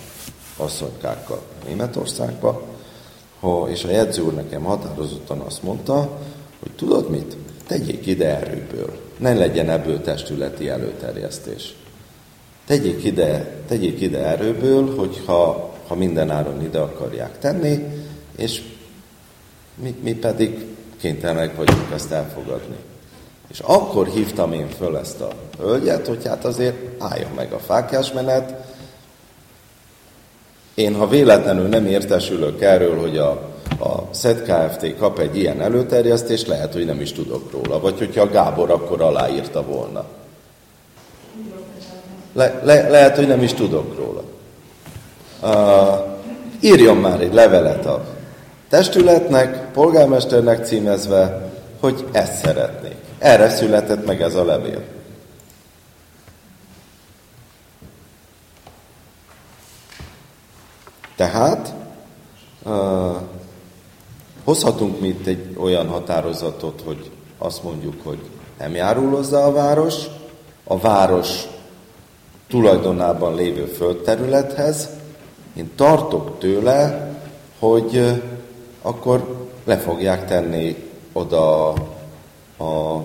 asszonykákkal 0.62 1.40
Németországba, 1.66 2.62
és 3.66 3.84
a 3.84 3.90
jegyző 3.90 4.22
úr 4.22 4.34
nekem 4.34 4.62
határozottan 4.62 5.38
azt 5.38 5.62
mondta, 5.62 6.18
hogy 6.60 6.70
tudod 6.76 7.10
mit? 7.10 7.36
Tegyék 7.66 8.06
ide 8.06 8.36
erőből. 8.36 9.05
Ne 9.16 9.34
legyen 9.34 9.70
ebből 9.70 10.02
testületi 10.02 10.68
előterjesztés. 10.68 11.74
Tegyék 12.66 13.04
ide, 13.04 13.54
tegyék 13.68 14.00
ide 14.00 14.18
erőből, 14.18 14.96
hogyha 14.96 15.74
ha 15.86 15.94
minden 15.94 16.30
áron 16.30 16.62
ide 16.62 16.78
akarják 16.78 17.38
tenni, 17.38 17.84
és 18.36 18.62
mi, 19.74 19.94
mi 20.02 20.14
pedig 20.14 20.66
kénytelenek 21.00 21.56
vagyunk 21.56 21.92
ezt 21.94 22.12
elfogadni. 22.12 22.76
És 23.48 23.58
akkor 23.58 24.06
hívtam 24.06 24.52
én 24.52 24.68
föl 24.68 24.96
ezt 24.96 25.20
a 25.20 25.30
hölgyet, 25.58 26.06
hogy 26.06 26.26
hát 26.26 26.44
azért 26.44 27.02
álljon 27.02 27.30
meg 27.36 27.52
a 27.52 27.58
fákjásmenet. 27.58 28.74
Én, 30.74 30.94
ha 30.94 31.08
véletlenül 31.08 31.68
nem 31.68 31.86
értesülök 31.86 32.62
erről, 32.62 33.00
hogy 33.00 33.18
a, 33.18 33.55
a 33.78 34.14
SZED 34.14 34.42
Kft. 34.42 34.96
kap 34.96 35.18
egy 35.18 35.36
ilyen 35.36 35.60
előterjesztést, 35.60 36.46
lehet, 36.46 36.72
hogy 36.72 36.84
nem 36.84 37.00
is 37.00 37.12
tudok 37.12 37.50
róla. 37.52 37.80
Vagy 37.80 37.98
hogyha 37.98 38.30
Gábor 38.30 38.70
akkor 38.70 39.00
aláírta 39.00 39.62
volna. 39.62 40.04
Le, 42.32 42.60
le, 42.64 42.88
lehet, 42.88 43.16
hogy 43.16 43.26
nem 43.26 43.42
is 43.42 43.52
tudok 43.52 43.96
róla. 43.96 44.22
Uh, 45.42 46.06
írjon 46.60 46.96
már 46.96 47.20
egy 47.20 47.34
levelet 47.34 47.86
a 47.86 48.04
testületnek, 48.68 49.70
polgármesternek 49.72 50.66
címezve, 50.66 51.50
hogy 51.80 52.04
ezt 52.12 52.44
szeretnék. 52.44 52.96
Erre 53.18 53.50
született 53.50 54.06
meg 54.06 54.22
ez 54.22 54.34
a 54.34 54.44
levél. 54.44 54.82
Tehát 61.16 61.74
uh, 62.62 63.16
hozhatunk 64.46 65.00
mi 65.00 65.08
itt 65.08 65.26
egy 65.26 65.56
olyan 65.58 65.88
határozatot, 65.88 66.82
hogy 66.84 67.10
azt 67.38 67.62
mondjuk, 67.62 67.94
hogy 68.04 68.18
nem 68.58 68.74
járul 68.74 69.10
hozzá 69.10 69.44
a 69.44 69.52
város, 69.52 69.94
a 70.64 70.78
város 70.78 71.42
tulajdonában 72.48 73.34
lévő 73.34 73.64
földterülethez. 73.64 74.88
Én 75.54 75.70
tartok 75.74 76.38
tőle, 76.38 77.10
hogy 77.58 78.22
akkor 78.82 79.48
le 79.64 79.78
fogják 79.78 80.26
tenni 80.26 80.90
oda 81.12 81.68
a 82.58 83.02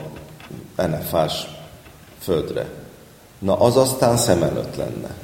NFA-s 0.75 1.45
földre. 2.19 2.69
Na, 3.39 3.59
az 3.59 3.77
aztán 3.77 4.17
szem 4.17 4.43
előtt 4.43 4.75
lenne. 4.75 5.15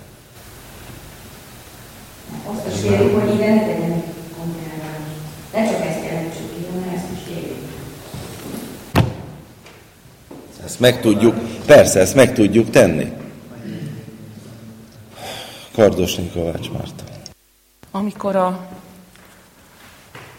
Azt 2.54 2.76
is 2.76 2.82
kérjük, 2.82 3.20
hogy 3.20 3.34
ide 3.34 3.54
ne 3.54 3.66
tegyen. 3.66 4.16
Ne 5.58 5.66
csak 5.66 5.86
ezt 5.86 6.04
jelentsük 6.04 6.56
ki, 6.56 6.66
hanem 6.72 6.94
ezt 6.96 7.06
is 7.14 7.24
kérjük. 7.28 7.58
Ezt 10.68 10.80
meg 10.80 11.02
tudjuk, 11.02 11.36
persze, 11.66 12.00
ezt 12.00 12.16
meg 12.16 12.34
tudjuk 12.34 12.70
tenni. 12.70 13.12
Kardosnyi 15.74 16.30
Kovács 16.30 16.72
Márta. 16.72 17.04
Amikor 17.92 18.36
a 18.36 18.68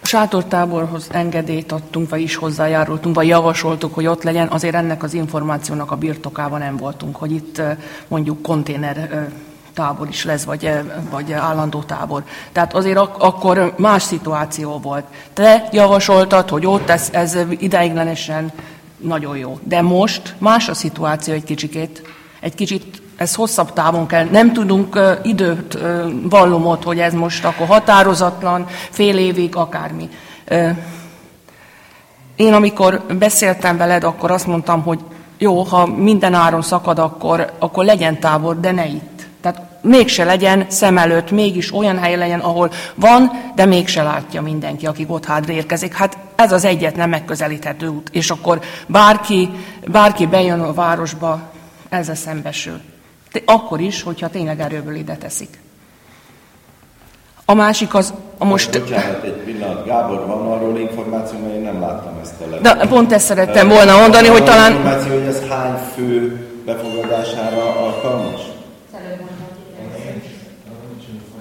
sátortáborhoz 0.02 1.08
engedélyt 1.10 1.72
adtunk, 1.72 2.10
vagy 2.10 2.20
is 2.20 2.36
hozzájárultunk, 2.36 3.14
vagy 3.14 3.26
javasoltuk, 3.26 3.94
hogy 3.94 4.06
ott 4.06 4.22
legyen, 4.22 4.48
azért 4.48 4.74
ennek 4.74 5.02
az 5.02 5.14
információnak 5.14 5.90
a 5.90 5.96
birtokában 5.96 6.58
nem 6.58 6.76
voltunk, 6.76 7.16
hogy 7.16 7.32
itt 7.32 7.62
mondjuk 8.08 8.42
konténer 8.42 9.28
tábor 9.74 10.08
is 10.08 10.24
lesz, 10.24 10.44
vagy, 10.44 10.70
vagy 11.10 11.32
állandó 11.32 11.82
tábor. 11.82 12.24
Tehát 12.52 12.74
azért 12.74 12.98
ak- 12.98 13.22
akkor 13.22 13.74
más 13.76 14.02
szituáció 14.02 14.78
volt. 14.78 15.04
Te 15.32 15.68
javasoltad, 15.72 16.48
hogy 16.48 16.66
ott 16.66 16.88
ez, 16.88 17.08
ez 17.12 17.38
ideiglenesen 17.58 18.52
nagyon 18.98 19.36
jó. 19.36 19.58
De 19.62 19.82
most 19.82 20.34
más 20.38 20.68
a 20.68 20.74
szituáció 20.74 21.34
egy 21.34 21.44
kicsikét. 21.44 22.02
Egy 22.40 22.54
kicsit 22.54 23.02
ez 23.16 23.34
hosszabb 23.34 23.72
távon 23.72 24.06
kell. 24.06 24.24
Nem 24.24 24.52
tudunk 24.52 25.00
időt, 25.22 25.74
uh, 25.74 25.80
vallomot, 26.22 26.84
hogy 26.84 26.98
ez 26.98 27.12
most 27.12 27.44
akkor 27.44 27.66
határozatlan, 27.66 28.66
fél 28.90 29.18
évig, 29.18 29.56
akármi. 29.56 30.08
Én 32.36 32.52
amikor 32.52 33.02
beszéltem 33.18 33.76
veled, 33.76 34.04
akkor 34.04 34.30
azt 34.30 34.46
mondtam, 34.46 34.82
hogy 34.82 34.98
jó, 35.38 35.62
ha 35.62 35.86
minden 35.86 36.34
áron 36.34 36.62
szakad, 36.62 36.98
akkor, 36.98 37.52
akkor 37.58 37.84
legyen 37.84 38.20
tábor, 38.20 38.60
de 38.60 38.72
ne 38.72 38.86
itt. 38.86 39.26
Tehát 39.40 39.62
mégse 39.82 40.24
legyen 40.24 40.66
szem 40.68 40.98
előtt, 40.98 41.30
mégis 41.30 41.74
olyan 41.74 41.98
hely 41.98 42.16
legyen, 42.16 42.40
ahol 42.40 42.70
van, 42.94 43.30
de 43.54 43.64
mégse 43.64 44.02
látja 44.02 44.42
mindenki, 44.42 44.86
aki 44.86 45.04
Gotthardra 45.04 45.52
érkezik. 45.52 45.94
Hát 45.94 46.18
ez 46.38 46.52
az 46.52 46.64
egyetlen 46.64 47.08
megközelíthető 47.08 47.86
út. 47.86 48.08
És 48.12 48.30
akkor 48.30 48.60
bárki, 48.86 49.50
bárki 49.86 50.26
bejön 50.26 50.60
a 50.60 50.72
városba, 50.72 51.40
ezzel 51.88 52.14
szembesül. 52.14 52.80
De 53.32 53.40
akkor 53.44 53.80
is, 53.80 54.02
hogyha 54.02 54.28
tényleg 54.28 54.60
erőből 54.60 54.94
ide 54.94 55.16
teszik. 55.16 55.58
A 57.44 57.54
másik 57.54 57.94
az, 57.94 58.14
a 58.38 58.44
most... 58.44 58.80
Bocsánat, 58.80 59.24
egy 59.24 59.32
pillanat. 59.32 59.86
Gábor, 59.86 60.26
van 60.26 60.46
arról 60.46 60.78
információ, 60.78 61.38
mert 61.38 61.54
én 61.54 61.60
nem 61.60 61.80
láttam 61.80 62.18
ezt 62.22 62.40
a 62.40 62.50
levelet. 62.50 62.78
De 62.78 62.86
pont 62.86 63.12
ezt 63.12 63.26
szerettem 63.26 63.68
volna 63.68 63.96
mondani, 63.96 64.28
hogy 64.28 64.44
talán... 64.44 64.72
információ, 64.72 65.12
hogy 65.12 65.26
ez 65.26 65.48
hány 65.48 65.78
fő 65.94 66.46
befogadására 66.64 67.76
alkalmas? 67.80 68.40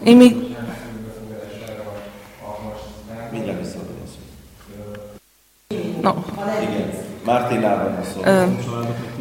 Én 0.03 0.17
még 0.17 0.46
Na, 6.01 6.15
Igen. 6.61 7.05
Mártinában 7.25 7.97
a 8.01 8.03
szó. 8.13 8.31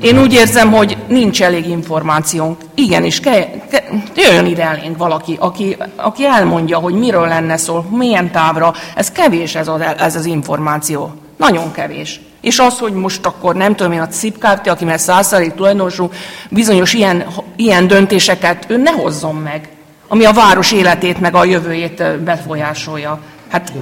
Én 0.00 0.18
úgy 0.18 0.32
érzem, 0.32 0.72
hogy 0.72 0.96
nincs 1.08 1.42
elég 1.42 1.68
információnk. 1.68 2.60
Igenis, 2.74 3.20
ke, 3.20 3.50
ke, 3.70 3.84
jöjjön 4.16 4.46
ide 4.46 4.64
elénk 4.64 4.96
valaki, 4.96 5.36
aki, 5.40 5.76
aki 5.96 6.24
elmondja, 6.24 6.78
hogy 6.78 6.94
miről 6.94 7.28
lenne 7.28 7.56
szó, 7.56 7.84
milyen 7.90 8.30
távra. 8.30 8.72
Ez 8.94 9.10
kevés 9.10 9.54
ez 9.54 9.68
az, 9.68 9.80
ez 9.98 10.16
az 10.16 10.24
információ. 10.24 11.12
Nagyon 11.36 11.72
kevés. 11.72 12.20
És 12.40 12.58
az, 12.58 12.78
hogy 12.78 12.92
most 12.92 13.26
akkor 13.26 13.54
nem 13.54 13.74
tudom 13.74 13.92
én, 13.92 14.00
a 14.00 14.08
CIP 14.08 14.38
Kft., 14.38 14.68
aki 14.68 14.84
már 14.84 15.00
százszerék 15.00 15.54
tulajdonosú, 15.54 16.10
bizonyos 16.50 16.92
ilyen, 16.92 17.26
ilyen 17.56 17.86
döntéseket 17.86 18.64
ő 18.68 18.76
ne 18.76 18.90
hozzon 18.90 19.34
meg, 19.34 19.68
ami 20.08 20.24
a 20.24 20.32
város 20.32 20.72
életét 20.72 21.20
meg 21.20 21.34
a 21.34 21.44
jövőjét 21.44 22.00
ö, 22.00 22.18
befolyásolja. 22.18 23.18
Hát 23.48 23.72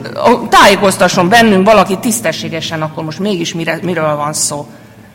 tájékoztasson 0.48 1.28
bennünk 1.28 1.66
valaki 1.66 1.98
tisztességesen, 1.98 2.82
akkor 2.82 3.04
most 3.04 3.18
mégis 3.18 3.54
mire, 3.54 3.78
miről 3.82 4.16
van 4.16 4.32
szó. 4.32 4.66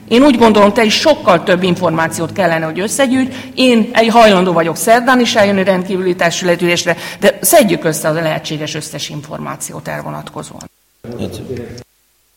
Én 0.07 0.23
úgy 0.23 0.37
gondolom, 0.37 0.73
te 0.73 0.83
is 0.83 0.93
sokkal 0.93 1.43
több 1.43 1.63
információt 1.63 2.31
kellene, 2.31 2.65
hogy 2.65 2.79
összegyűjts. 2.79 3.35
Én 3.55 3.89
egy 3.93 4.07
hajlandó 4.07 4.51
vagyok 4.51 4.75
szerdán 4.75 5.19
is 5.19 5.35
eljönni 5.35 5.63
rendkívüli 5.63 6.15
testületülésre, 6.15 6.95
de 7.19 7.37
szedjük 7.41 7.83
össze 7.83 8.07
a 8.07 8.11
lehetséges 8.11 8.75
összes 8.75 9.09
információt 9.09 9.87
elvonatkozóan. 9.87 10.69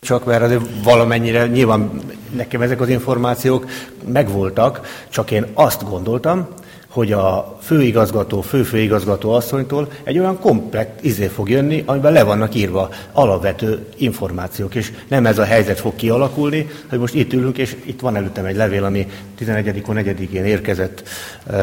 Csak 0.01 0.25
mert 0.25 0.42
azért 0.42 0.62
valamennyire 0.83 1.46
nyilván 1.46 2.01
nekem 2.31 2.62
ezek 2.62 2.81
az 2.81 2.88
információk 2.88 3.66
megvoltak, 4.07 5.05
csak 5.09 5.31
én 5.31 5.46
azt 5.55 5.88
gondoltam, 5.88 6.48
hogy 6.92 7.12
a 7.12 7.59
főigazgató, 7.61 8.40
főfőigazgató 8.40 9.31
asszonytól 9.31 9.88
egy 10.02 10.18
olyan 10.18 10.38
komplekt 10.40 11.05
izé 11.05 11.26
fog 11.26 11.48
jönni, 11.48 11.83
amiben 11.87 12.12
le 12.12 12.22
vannak 12.22 12.55
írva 12.55 12.88
alapvető 13.12 13.87
információk, 13.96 14.74
és 14.74 14.92
nem 15.09 15.26
ez 15.26 15.38
a 15.38 15.44
helyzet 15.44 15.81
fog 15.81 15.94
kialakulni, 15.96 16.66
hogy 16.88 16.98
most 16.98 17.14
itt 17.14 17.33
ülünk, 17.33 17.59
és 17.59 17.76
itt 17.85 18.00
van 18.00 18.16
előttem 18.16 18.44
egy 18.44 18.57
levél, 18.57 18.85
ami 18.85 19.07
11 19.37 19.83
4-én 19.87 20.44
érkezett 20.44 21.02
uh, 21.50 21.57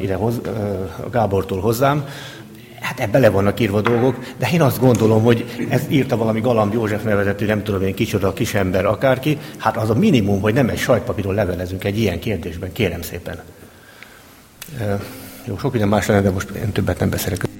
ide 0.00 0.14
hoz, 0.14 0.40
uh, 0.46 1.10
Gábortól 1.10 1.60
hozzám, 1.60 2.04
Hát 2.80 3.00
ebbe 3.00 3.18
le 3.18 3.30
vannak 3.30 3.60
írva 3.60 3.80
dolgok, 3.80 4.18
de 4.38 4.48
én 4.52 4.62
azt 4.62 4.80
gondolom, 4.80 5.22
hogy 5.22 5.66
ez 5.68 5.82
írta 5.88 6.16
valami 6.16 6.40
Galamb 6.40 6.72
József 6.72 7.02
nevezetű, 7.02 7.46
nem 7.46 7.62
tudom 7.62 7.82
én 7.82 7.94
kicsoda, 7.94 8.32
kisember, 8.32 8.86
akárki, 8.86 9.38
hát 9.58 9.76
az 9.76 9.90
a 9.90 9.94
minimum, 9.94 10.40
hogy 10.40 10.54
nem 10.54 10.68
egy 10.68 10.78
sajtpapíron 10.78 11.34
levelezünk 11.34 11.84
egy 11.84 11.98
ilyen 11.98 12.18
kérdésben, 12.18 12.72
kérem 12.72 13.02
szépen. 13.02 13.42
Jó, 15.44 15.58
sok 15.58 15.70
minden 15.70 15.88
más 15.88 16.06
lenne, 16.06 16.20
de 16.20 16.30
most 16.30 16.50
én 16.50 16.72
többet 16.72 16.98
nem 16.98 17.10
beszélek. 17.10 17.53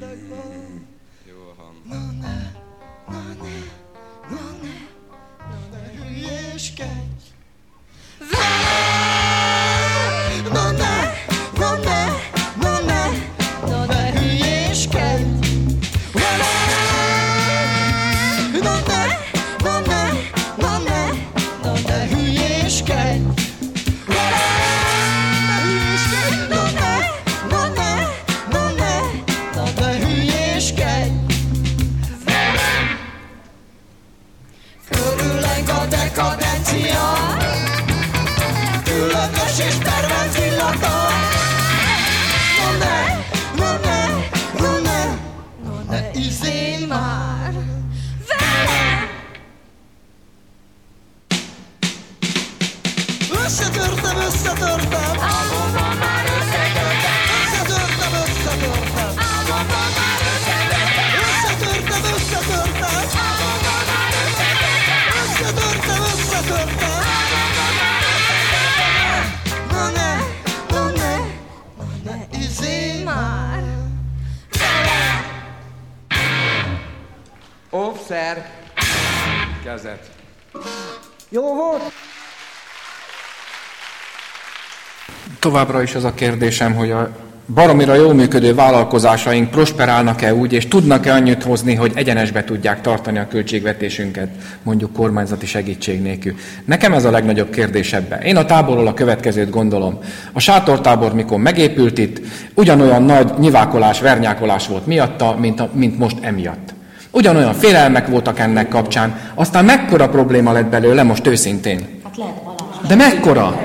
Továbbra 85.44 85.83
is 85.83 85.94
az 85.94 86.04
a 86.04 86.14
kérdésem, 86.14 86.74
hogy 86.74 86.90
a 86.90 87.09
baromira 87.54 87.94
jól 87.94 88.14
működő 88.14 88.54
vállalkozásaink 88.54 89.50
prosperálnak-e 89.50 90.35
úgy, 90.35 90.52
és 90.52 90.68
tudnak-e 90.68 91.12
annyit 91.12 91.42
hozni, 91.42 91.74
hogy 91.74 91.92
egyenesbe 91.94 92.44
tudják 92.44 92.80
tartani 92.80 93.18
a 93.18 93.28
költségvetésünket, 93.28 94.28
mondjuk 94.62 94.92
kormányzati 94.92 95.46
segítség 95.46 96.02
nélkül. 96.02 96.35
Nekem 96.64 96.92
ez 96.92 97.04
a 97.04 97.11
legnagyobb 97.11 97.50
kérdés 97.50 97.92
ebben. 97.92 98.20
Én 98.20 98.37
a 98.37 98.44
táborról 98.44 98.87
a 98.87 98.94
következőt 98.94 99.50
gondolom. 99.50 99.98
A 100.33 100.40
sátortábor, 100.40 101.14
mikor 101.14 101.38
megépült 101.38 101.98
itt, 101.98 102.20
ugyanolyan 102.54 103.02
nagy 103.02 103.33
nyivákolás, 103.38 104.00
vernyákolás 104.00 104.66
volt 104.66 104.87
miatta, 104.87 105.37
mint, 105.40 105.61
a, 105.61 105.70
mint 105.72 105.98
most 105.98 106.16
emiatt. 106.20 106.74
Ugyanolyan 107.11 107.54
félelmek 107.54 108.07
voltak 108.07 108.38
ennek 108.38 108.68
kapcsán, 108.68 109.18
aztán 109.35 109.64
mekkora 109.64 110.09
probléma 110.09 110.52
lett 110.52 110.66
belőle, 110.66 111.02
most 111.02 111.26
őszintén. 111.26 112.00
Hát 112.04 112.16
lehet. 112.16 112.53
De 112.88 112.94
mekkora? 112.94 113.62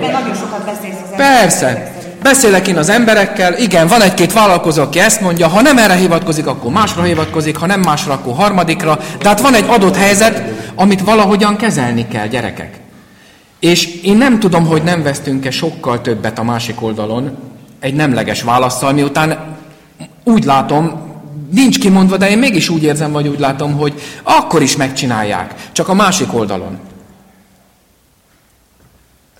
Persze. 1.16 1.94
Beszélek 2.22 2.68
én 2.68 2.78
az 2.78 2.90
emberekkel, 2.90 3.58
igen, 3.58 3.88
van 3.88 4.02
egy-két 4.02 4.34
vállalkozó, 4.34 4.82
aki 4.82 5.00
ezt 5.00 5.22
mondja, 5.22 5.48
ha 5.48 5.62
nem 5.62 5.78
erre 5.78 5.94
hivatkozik, 5.94 6.48
akkor 6.48 6.72
másra 6.72 7.04
hivatkozik, 7.04 7.58
ha 7.58 7.66
nem 7.66 7.80
másra, 7.80 8.14
akkor 8.14 8.34
harmadikra. 8.34 9.00
De 9.20 9.28
hát 9.28 9.42
van 9.42 9.54
egy 9.54 9.66
adott 9.68 9.96
helyzet, 9.96 10.44
amit 10.76 11.02
valahogyan 11.02 11.56
kezelni 11.56 12.08
kell, 12.08 12.28
gyerekek. 12.28 12.80
És 13.60 14.02
én 14.04 14.18
nem 14.18 14.40
tudom, 14.40 14.66
hogy 14.66 14.84
nem 14.84 15.04
vesztünk-e 15.04 15.52
sokkal 15.52 16.02
többet 16.02 16.40
a 16.40 16.44
másik 16.44 16.82
oldalon 16.82 17.38
egy 17.80 17.94
nemleges 17.94 18.42
válaszsal, 18.42 18.92
miután 18.92 19.38
úgy 20.24 20.44
látom, 20.44 21.08
nincs 21.52 21.80
kimondva, 21.80 22.18
de 22.18 22.30
én 22.30 22.38
mégis 22.38 22.70
úgy 22.70 22.84
érzem, 22.84 23.12
vagy 23.12 23.28
úgy 23.28 23.40
látom, 23.40 23.74
hogy 23.74 23.94
akkor 24.24 24.62
is 24.62 24.76
megcsinálják, 24.76 25.54
csak 25.72 25.88
a 25.88 25.94
másik 25.94 26.34
oldalon. 26.34 26.80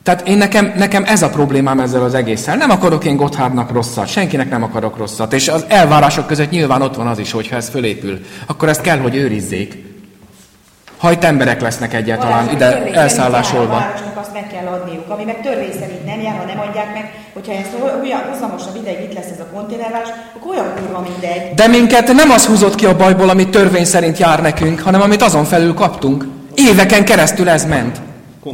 Tehát 0.04 0.28
én 0.28 0.38
nekem, 0.38 0.74
nekem 0.78 1.04
ez 1.04 1.22
a 1.22 1.30
problémám 1.30 1.80
ezzel 1.80 2.04
az 2.04 2.14
egésszel. 2.14 2.56
Nem 2.56 2.70
akarok 2.70 3.06
én 3.06 3.16
Gotthardnak 3.16 3.72
rosszat, 3.72 4.08
senkinek 4.08 4.50
nem 4.50 4.64
akarok 4.64 4.98
rosszat. 4.98 5.34
És 5.34 5.48
az 5.48 5.66
elvárások 5.68 6.28
között 6.28 6.50
nyilván 6.50 6.82
ott 6.82 6.96
van 6.96 7.08
az 7.08 7.20
is, 7.20 7.32
hogy 7.32 7.48
ha 7.48 7.56
ez 7.56 7.70
fölépül, 7.70 8.20
akkor 8.46 8.70
ezt 8.70 8.82
kell, 8.82 8.98
hogy 8.98 9.16
őrizzék. 9.16 9.88
ha 10.98 11.12
itt 11.12 11.24
emberek 11.24 11.62
lesznek 11.62 11.94
egyáltalán 11.94 12.50
ide 12.50 12.92
elszállásolva. 12.94 13.76
A 13.76 13.80
városnak 13.80 14.18
azt 14.18 14.34
meg 14.34 14.48
kell 14.48 14.66
adniuk, 14.74 15.10
ami 15.10 15.24
meg 15.24 15.42
törvény 15.42 15.72
szerint 15.80 16.06
nem 16.06 16.22
jár, 16.22 16.38
ha 16.38 16.44
nem 16.46 16.60
adják 16.70 16.94
meg, 16.94 17.14
hogyha 17.34 17.52
ezt 17.52 17.70
olyan 18.04 18.22
hozamosabb 18.32 18.76
ideig 18.82 19.02
itt 19.04 19.14
lesz 19.14 19.30
ez 19.34 19.40
a 19.40 19.48
konténerváros, 19.54 20.10
akkor 20.36 20.52
olyan 20.56 20.74
kurva 20.76 21.00
mindegy. 21.12 21.54
De 21.56 21.68
minket 21.68 22.14
nem 22.14 22.30
az 22.30 22.46
húzott 22.46 22.76
ki 22.76 22.86
a 22.86 22.96
bajból, 22.96 23.30
amit 23.30 23.50
törvény 23.50 23.86
szerint 23.86 24.18
jár 24.18 24.42
nekünk, 24.42 24.80
hanem 24.80 25.02
amit 25.02 25.22
azon 25.22 25.46
felül 25.46 25.74
kaptunk. 25.74 26.26
Éveken 26.56 27.06
keresztül 27.06 27.50
ez 27.50 27.66
ment. 27.66 28.02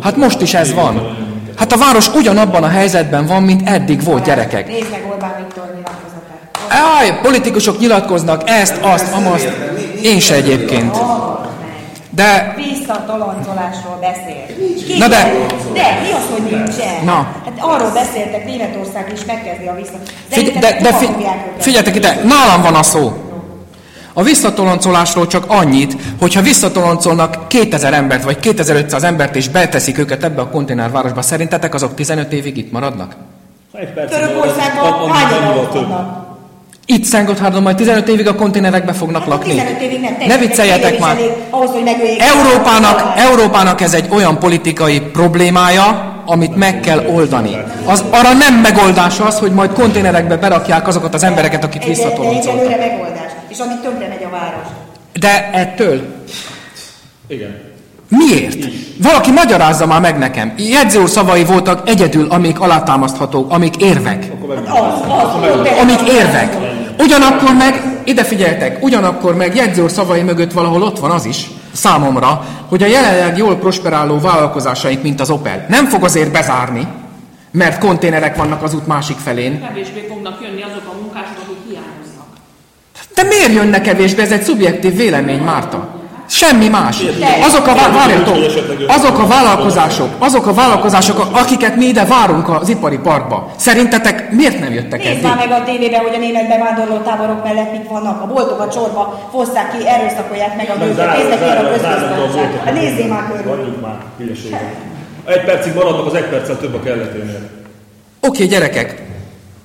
Hát 0.02 0.16
most 0.16 0.42
is 0.42 0.54
ez 0.54 0.74
van. 0.74 1.18
Hát 1.58 1.72
a 1.72 1.78
város 1.78 2.08
ugyanabban 2.14 2.64
a 2.64 2.68
helyzetben 2.68 3.26
van, 3.26 3.44
mint 3.44 3.70
eddig 3.70 4.04
volt 4.04 4.24
gyerekek. 4.26 4.68
Nézd 4.68 4.92
meg 4.92 5.06
Orbán 5.12 5.34
Viktor 5.38 5.64
nyilatkozatát. 5.76 6.50
Áj, 7.00 7.20
politikusok 7.22 7.80
nyilatkoznak 7.80 8.50
ezt, 8.50 8.78
azt, 8.82 9.14
amazt. 9.14 9.50
Én 10.02 10.20
se 10.20 10.36
egyébként. 10.36 10.96
De 12.10 12.54
Visszatoloncolásról 12.58 13.98
beszél. 14.02 14.46
Ki 14.88 14.98
Na 14.98 15.08
de- 15.08 15.32
De, 15.74 16.00
mi 16.02 16.12
az, 16.12 16.24
hogy 16.32 16.42
nincsen? 16.52 17.04
Na. 17.04 17.14
Hát 17.14 17.54
arról 17.60 17.92
beszéltek, 17.92 18.46
Németország 18.46 19.12
is 19.14 19.26
megkezdi 19.26 19.68
a 19.68 19.76
vissza. 19.76 19.92
Figy- 20.30 20.60
de, 20.60 20.78
de 20.82 20.94
fi- 20.94 21.16
figyeljetek 21.60 21.96
ide, 21.96 22.22
nálam 22.24 22.62
van 22.62 22.76
a 22.76 22.84
szó. 22.84 23.14
A 24.18 24.24
visszatoloncolásról 24.24 25.28
csak 25.28 25.44
annyit, 25.48 25.96
hogyha 26.20 26.42
visszatoloncolnak 26.42 27.48
2000 27.48 27.94
embert, 27.94 28.24
vagy 28.24 28.40
2500 28.40 29.04
embert, 29.04 29.36
és 29.36 29.50
beteszik 29.50 29.98
őket 29.98 30.24
ebbe 30.24 30.42
a 30.42 30.50
konténervárosba, 30.50 31.22
szerintetek 31.22 31.74
azok 31.74 31.94
15 31.94 32.34
évig 32.34 32.58
itt 32.58 32.72
maradnak? 32.72 33.16
Törökországban 34.10 35.12
hányan 35.12 35.56
vannak? 35.74 36.26
Itt 36.86 37.04
Szentgotthardon 37.04 37.62
majd 37.62 37.76
15 37.76 38.08
évig 38.08 38.28
a 38.28 38.36
konténerekbe 38.36 38.94
fognak 38.94 39.22
Hát 39.22 39.30
lakni. 39.30 39.54
15 39.54 39.82
évig 39.82 40.00
nem. 40.00 40.16
Ne 40.28 40.38
vicceljetek 40.38 41.00
már! 41.00 41.18
Ahhoz, 41.50 41.70
hogy. 41.70 41.84
Európának, 42.20 43.14
Európának 43.16 43.82
ez 43.82 43.94
egy 43.94 44.08
olyan 44.10 44.40
politikai 44.40 45.00
problémája, 45.00 46.14
amit 46.26 46.56
meg 46.56 46.80
kell 46.80 47.06
oldani. 47.14 47.58
Az 47.86 48.04
arra 48.10 48.34
nem 48.34 48.54
megoldás 48.54 49.20
az, 49.20 49.40
hogy 49.40 49.52
majd 49.52 49.74
konténerekbe 49.74 50.38
berakják 50.38 50.88
azokat 50.88 51.14
az 51.14 51.24
embereket, 51.24 51.64
akik 51.64 51.84
visszatoloncoltak. 51.84 53.25
És 53.56 53.62
amit 53.62 53.82
tönkre 53.82 54.08
megy 54.08 54.24
a 54.24 54.30
város. 54.30 54.68
De 55.20 55.50
ettől 55.54 56.26
Igen. 57.28 57.62
Miért? 58.10 58.66
Valaki 59.02 59.32
magyarázza 59.32 59.86
már 59.86 60.02
meg 60.02 60.18
nekem. 60.18 60.54
Jegyző 60.58 61.06
szavai 61.06 61.44
voltak 61.44 61.90
egyedül, 61.90 62.28
amik 62.30 62.60
alátámaszthatók, 62.60 63.52
amik 63.52 63.76
érvek. 63.76 64.32
Az, 64.66 65.02
az, 65.08 65.34
Amik 65.82 66.10
érvek. 66.10 66.58
Ugyanakkor 67.00 67.54
meg, 67.54 68.02
ide 68.04 68.24
figyeltek, 68.24 68.84
ugyanakkor 68.84 69.36
meg 69.36 69.56
jegyző 69.56 69.88
szavai 69.88 70.22
mögött 70.22 70.52
valahol 70.52 70.82
ott 70.82 71.00
van 71.00 71.12
az 71.12 71.26
is, 71.26 71.50
számomra, 71.74 72.46
hogy 72.70 72.84
a 72.84 72.88
jelenleg 72.88 73.38
jól 73.38 73.56
prosperáló 73.56 74.20
vállalkozásaink, 74.20 75.02
mint 75.02 75.22
az 75.22 75.30
Opel, 75.30 75.66
nem 75.70 75.86
fog 75.86 76.04
azért 76.04 76.32
bezárni, 76.32 76.88
mert 77.52 77.80
konténerek 77.80 78.36
vannak 78.36 78.64
az 78.64 78.74
út 78.74 78.88
másik 78.88 79.18
felén. 79.18 79.62
Kevésbé 79.62 80.06
fognak 80.10 80.42
jönni 80.42 80.62
azok 80.62 80.84
a 80.94 81.02
munkások, 81.02 81.38
akik 81.44 81.58
hiányoznak. 81.68 82.26
De 83.16 83.24
miért 83.24 83.54
jönne 83.54 83.82
kevésbé? 83.82 84.22
Ez 84.22 84.32
egy 84.32 84.44
szubjektív 84.44 84.96
vélemény, 84.96 85.40
Márta. 85.40 85.94
Semmi 86.28 86.68
más. 86.68 86.98
Azok 87.46 87.68
a, 87.68 87.76
vá- 87.76 87.94
várjatok, 87.94 88.36
azok 88.88 89.20
a 89.20 89.28
vállalkozások, 89.28 90.10
azok 90.20 90.48
a 90.48 90.54
vállalkozások, 90.54 91.28
akiket 91.32 91.76
mi 91.76 91.86
ide 91.86 92.06
várunk 92.06 92.50
az 92.50 92.70
ipari 92.70 92.98
parkba, 92.98 93.52
szerintetek 93.56 94.32
miért 94.32 94.60
nem 94.60 94.74
jöttek 94.74 95.00
Nézd 95.00 95.12
eddig? 95.12 95.24
már 95.24 95.36
meg 95.48 95.52
a 95.52 95.64
tévében, 95.64 96.00
hogy 96.00 96.14
a 96.16 96.18
német 96.18 96.48
bevándorló 96.48 96.98
táborok 96.98 97.44
mellett 97.44 97.72
mik 97.72 97.90
vannak. 97.90 98.22
A 98.22 98.28
boltokat 98.28 98.74
sorba 98.74 99.30
fosszák 99.32 99.78
ki, 99.78 99.88
erőszakolják 99.88 100.56
meg 100.58 100.70
a 100.76 100.84
nőket. 100.84 101.16
Ki 101.16 101.22
a. 101.22 102.66
Hát 102.66 102.74
nézzél 102.74 103.08
már 103.08 103.24
körül. 103.28 103.78
Már. 103.82 103.98
Egy 105.26 105.44
percig 105.44 105.74
maradnak, 105.74 106.06
az 106.06 106.14
egy 106.14 106.26
perccel 106.26 106.58
több 106.58 106.74
a 106.74 106.80
kelleténél. 106.80 107.50
Oké, 108.22 108.46
gyerekek, 108.46 109.02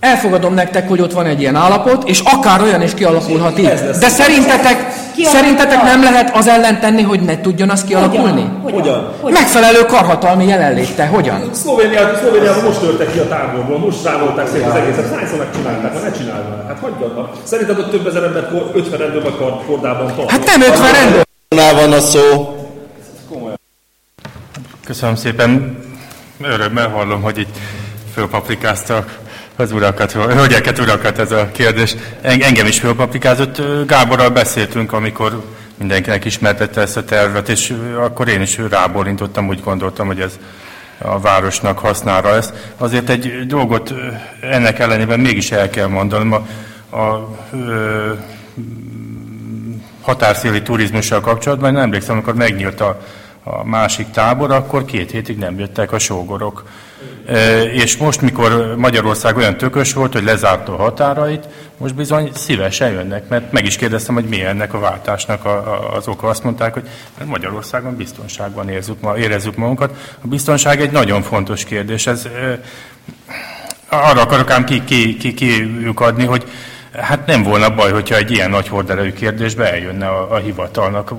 elfogadom 0.00 0.54
nektek, 0.54 0.88
hogy 0.88 1.00
ott 1.00 1.12
van 1.12 1.26
egy 1.26 1.40
ilyen 1.40 1.54
állapot, 1.54 2.08
és 2.08 2.20
akár 2.24 2.62
olyan 2.62 2.82
is 2.82 2.94
kialakulhat 2.94 3.58
így. 3.58 3.64
De 4.00 4.08
szerintetek, 4.08 4.92
szerintetek 5.24 5.82
nem 5.82 6.02
lehet 6.02 6.36
az 6.36 6.48
ellen 6.48 6.80
tenni, 6.80 7.02
hogy 7.02 7.20
ne 7.20 7.40
tudjon 7.40 7.70
az 7.70 7.84
kialakulni? 7.84 8.50
Hogyan? 8.62 9.12
Megfelelő 9.22 9.84
karhatalmi 9.84 10.46
jelenléte, 10.46 11.06
hogyan? 11.06 11.50
Szlovéniában, 11.52 12.16
Szlovéniában 12.16 12.64
most 12.64 12.80
törtek 12.80 13.12
ki 13.12 13.18
a 13.18 13.28
táborból, 13.28 13.78
most 13.78 14.00
számolták 14.00 14.48
szét 14.48 14.66
az 14.66 14.74
egészet. 14.74 15.14
Hányszor 15.14 15.38
megcsinálták? 15.38 15.92
Hát 15.92 16.02
ne 16.02 16.12
csináld 16.18 16.48
már. 16.48 16.64
Hát 16.68 16.80
már. 17.16 17.26
Szerinted 17.42 17.78
ott 17.78 17.90
több 17.90 18.06
ezer 18.06 18.22
ember 18.22 18.48
kor- 18.48 18.70
50 18.74 18.98
rendőr 18.98 19.22
vagy 19.22 19.36
kor- 19.36 19.66
kordában 19.66 20.14
tart? 20.16 20.30
Hát 20.30 20.44
nem 20.44 20.60
50 20.60 20.92
rendőr. 20.92 21.24
Van 21.74 21.92
a 21.92 22.00
szó. 22.00 22.54
Köszönöm 24.84 25.14
szépen. 25.14 25.78
Örömmel 26.42 26.88
hallom, 26.88 27.22
hogy 27.22 27.38
itt 27.38 27.56
fölpaprikáztak 28.14 29.18
az 29.60 29.72
urakat, 29.72 30.12
hölgyeket, 30.12 30.78
urakat 30.78 31.18
ez 31.18 31.32
a 31.32 31.50
kérdés. 31.52 31.94
En- 32.22 32.42
Engem 32.42 32.66
is 32.66 32.78
fölpaprikázott. 32.78 33.86
Gáborral 33.86 34.30
beszéltünk, 34.30 34.92
amikor 34.92 35.42
mindenkinek 35.78 36.24
ismertette 36.24 36.80
ezt 36.80 36.96
a 36.96 37.04
tervet, 37.04 37.48
és 37.48 37.74
akkor 37.96 38.28
én 38.28 38.40
is 38.40 38.58
rábólintottam, 38.70 39.48
úgy 39.48 39.60
gondoltam, 39.62 40.06
hogy 40.06 40.20
ez 40.20 40.38
a 40.98 41.20
városnak 41.20 41.78
hasznára 41.78 42.30
lesz. 42.30 42.52
Azért 42.76 43.08
egy 43.08 43.46
dolgot 43.46 43.94
ennek 44.40 44.78
ellenében 44.78 45.20
mégis 45.20 45.50
el 45.50 45.70
kell 45.70 45.86
mondanom. 45.86 46.32
A, 46.32 46.46
a 46.96 47.36
ö, 47.52 48.12
határszéli 50.00 50.62
turizmussal 50.62 51.20
kapcsolatban, 51.20 51.74
én 51.74 51.82
emlékszem, 51.82 52.14
amikor 52.14 52.34
megnyílt 52.34 52.80
a, 52.80 53.00
a 53.42 53.64
másik 53.64 54.10
tábor, 54.10 54.50
akkor 54.50 54.84
két 54.84 55.10
hétig 55.10 55.38
nem 55.38 55.58
jöttek 55.58 55.92
a 55.92 55.98
sógorok. 55.98 56.64
És 57.72 57.96
most, 57.96 58.20
mikor 58.20 58.74
Magyarország 58.76 59.36
olyan 59.36 59.56
tökös 59.56 59.92
volt, 59.92 60.12
hogy 60.12 60.24
lezárta 60.24 60.72
a 60.72 60.76
határait, 60.76 61.48
most 61.76 61.94
bizony 61.94 62.30
szívesen 62.34 62.90
jönnek, 62.90 63.28
mert 63.28 63.52
meg 63.52 63.64
is 63.64 63.76
kérdeztem, 63.76 64.14
hogy 64.14 64.24
mi 64.24 64.44
ennek 64.44 64.74
a 64.74 64.78
váltásnak 64.78 65.44
a, 65.44 65.94
az 65.96 66.08
oka. 66.08 66.28
Azt 66.28 66.44
mondták, 66.44 66.72
hogy 66.72 66.88
mert 67.18 67.30
Magyarországon 67.30 67.96
biztonságban 67.96 68.68
érezzük, 68.68 69.00
ma, 69.00 69.16
érezzük 69.18 69.56
magunkat. 69.56 70.16
A 70.24 70.26
biztonság 70.26 70.80
egy 70.80 70.90
nagyon 70.90 71.22
fontos 71.22 71.64
kérdés. 71.64 72.06
Ez, 72.06 72.28
arra 73.88 74.20
akarok 74.20 74.50
ám 74.50 74.64
ki, 74.64 74.84
ki, 74.84 75.34
ki, 75.34 75.82
hogy 76.26 76.44
hát 76.92 77.26
nem 77.26 77.42
volna 77.42 77.74
baj, 77.74 77.92
hogyha 77.92 78.16
egy 78.16 78.30
ilyen 78.30 78.50
nagy 78.50 78.68
horderejű 78.68 79.12
kérdésbe 79.12 79.70
eljönne 79.72 80.06
a, 80.06 80.32
a 80.34 80.36
hivatalnak. 80.36 81.12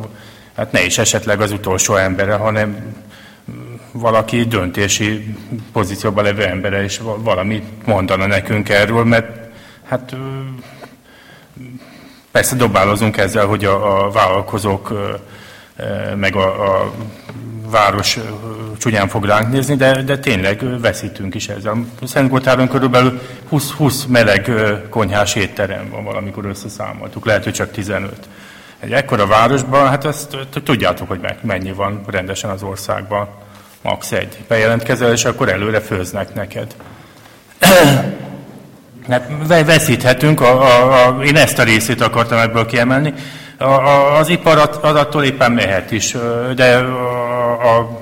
Hát 0.55 0.71
ne 0.71 0.85
is 0.85 0.97
esetleg 0.97 1.41
az 1.41 1.51
utolsó 1.51 1.95
embere, 1.95 2.33
hanem 2.33 2.95
valaki 3.91 4.43
döntési 4.43 5.35
pozícióban 5.71 6.23
levő 6.23 6.43
embere 6.45 6.83
is 6.83 6.97
va- 6.97 7.23
valamit 7.23 7.85
mondana 7.85 8.25
nekünk 8.25 8.69
erről, 8.69 9.03
mert 9.03 9.49
hát 9.83 10.15
persze 12.31 12.55
dobálozunk 12.55 13.17
ezzel, 13.17 13.45
hogy 13.45 13.65
a, 13.65 14.05
a 14.05 14.11
vállalkozók 14.11 14.93
meg 16.15 16.35
a, 16.35 16.75
a 16.75 16.91
város 17.69 18.19
csúnyán 18.77 19.07
fog 19.07 19.25
ránk 19.25 19.51
nézni, 19.51 19.75
de, 19.75 20.01
de 20.01 20.19
tényleg 20.19 20.79
veszítünk 20.79 21.35
is 21.35 21.47
ezzel. 21.49 21.85
Szentgottáron 22.03 22.67
körülbelül 22.67 23.21
20, 23.49 23.71
20 23.71 24.05
meleg 24.05 24.51
konyhás 24.89 25.35
étterem 25.35 25.89
van, 25.89 26.03
valamikor 26.03 26.45
összeszámoltuk, 26.45 27.25
lehet, 27.25 27.43
hogy 27.43 27.53
csak 27.53 27.71
15. 27.71 28.27
Egy 28.79 28.91
ekkora 28.91 29.27
városban, 29.27 29.87
hát 29.87 30.05
azt 30.05 30.37
tudjátok, 30.63 31.07
hogy 31.07 31.19
me- 31.19 31.43
mennyi 31.43 31.71
van 31.71 32.01
rendesen 32.07 32.49
az 32.49 32.63
országban. 32.63 33.29
Max 33.81 34.11
egy. 34.11 34.37
Bejelentkezel, 34.47 35.11
és 35.11 35.25
akkor 35.25 35.49
előre 35.49 35.79
főznek 35.79 36.33
neked. 36.33 36.75
Hát 39.09 39.29
ve- 39.47 39.65
veszíthetünk, 39.65 40.41
a, 40.41 40.61
a, 40.61 41.07
a, 41.07 41.23
én 41.23 41.35
ezt 41.35 41.59
a 41.59 41.63
részét 41.63 42.01
akartam 42.01 42.37
ebből 42.37 42.65
kiemelni. 42.65 43.13
A, 43.57 43.63
a, 43.63 44.17
az 44.17 44.29
ipar 44.29 44.57
az 44.57 44.79
az 44.81 44.95
attól 44.95 45.23
éppen 45.23 45.51
mehet 45.51 45.91
is, 45.91 46.15
de 46.55 46.75
a, 46.75 47.77
a, 47.77 48.01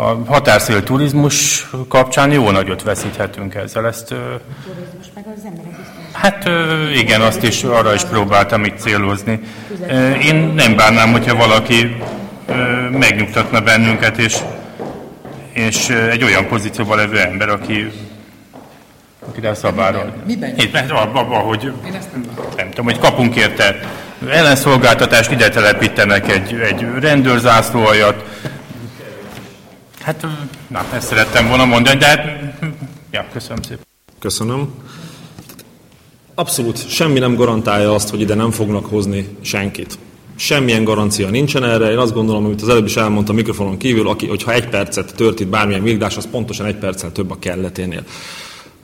a 0.00 0.16
határszél 0.26 0.82
turizmus 0.82 1.66
kapcsán 1.88 2.32
jó 2.32 2.50
nagyot 2.50 2.82
veszíthetünk 2.82 3.54
ezzel. 3.54 3.86
Ezt, 3.86 4.10
ö, 4.10 4.16
Hát 6.12 6.46
ö, 6.46 6.88
igen, 6.88 7.20
azt 7.20 7.42
is, 7.42 7.62
arra 7.62 7.94
is 7.94 8.04
próbáltam 8.04 8.64
itt 8.64 8.78
célozni. 8.78 9.40
Én 10.22 10.52
nem 10.56 10.76
bánnám, 10.76 11.12
hogyha 11.12 11.36
valaki 11.36 11.96
megnyugtatna 12.90 13.60
bennünket, 13.60 14.18
és, 14.18 14.36
és 15.58 15.88
egy 15.88 16.22
olyan 16.22 16.46
pozícióban 16.46 16.96
levő 16.96 17.18
ember, 17.18 17.48
aki 17.48 17.90
akire 19.28 19.48
a 19.48 19.54
szabára. 19.54 20.14
Miben? 20.26 20.54
Mert 20.72 20.90
abban, 20.90 21.24
abba, 21.24 21.36
hogy 21.36 21.72
nem 22.56 22.68
tudom, 22.68 22.84
hogy 22.84 22.98
kapunk 22.98 23.36
érte 23.36 23.80
ellenszolgáltatást, 24.28 25.30
ide 25.30 25.48
telepítenek 25.48 26.32
egy, 26.32 26.54
egy 26.54 26.86
rendőrzászlóaljat. 27.00 28.24
Hát, 30.02 30.26
na, 30.66 30.84
ezt 30.94 31.06
szerettem 31.06 31.48
volna 31.48 31.64
mondani, 31.64 31.98
de 31.98 32.06
hát, 32.06 32.24
ja, 33.10 33.26
köszönöm 33.32 33.62
szépen. 33.62 33.84
Köszönöm. 34.18 34.74
Abszolút 36.34 36.90
semmi 36.90 37.18
nem 37.18 37.34
garantálja 37.34 37.94
azt, 37.94 38.10
hogy 38.10 38.20
ide 38.20 38.34
nem 38.34 38.50
fognak 38.50 38.86
hozni 38.86 39.36
senkit. 39.42 39.98
Semmilyen 40.38 40.84
garancia 40.84 41.30
nincsen 41.30 41.64
erre. 41.64 41.90
Én 41.90 41.98
azt 41.98 42.12
gondolom, 42.12 42.44
amit 42.44 42.62
az 42.62 42.68
előbb 42.68 42.86
is 42.86 42.96
elmondtam 42.96 43.34
mikrofonon 43.34 43.76
kívül, 43.76 44.08
aki, 44.08 44.26
hogyha 44.26 44.52
egy 44.52 44.68
percet 44.68 45.14
tört 45.14 45.40
itt 45.40 45.48
bármilyen 45.48 45.82
végdás, 45.82 46.16
az 46.16 46.28
pontosan 46.30 46.66
egy 46.66 46.76
perccel 46.76 47.12
több 47.12 47.30
a 47.30 47.38
kelleténél. 47.38 48.02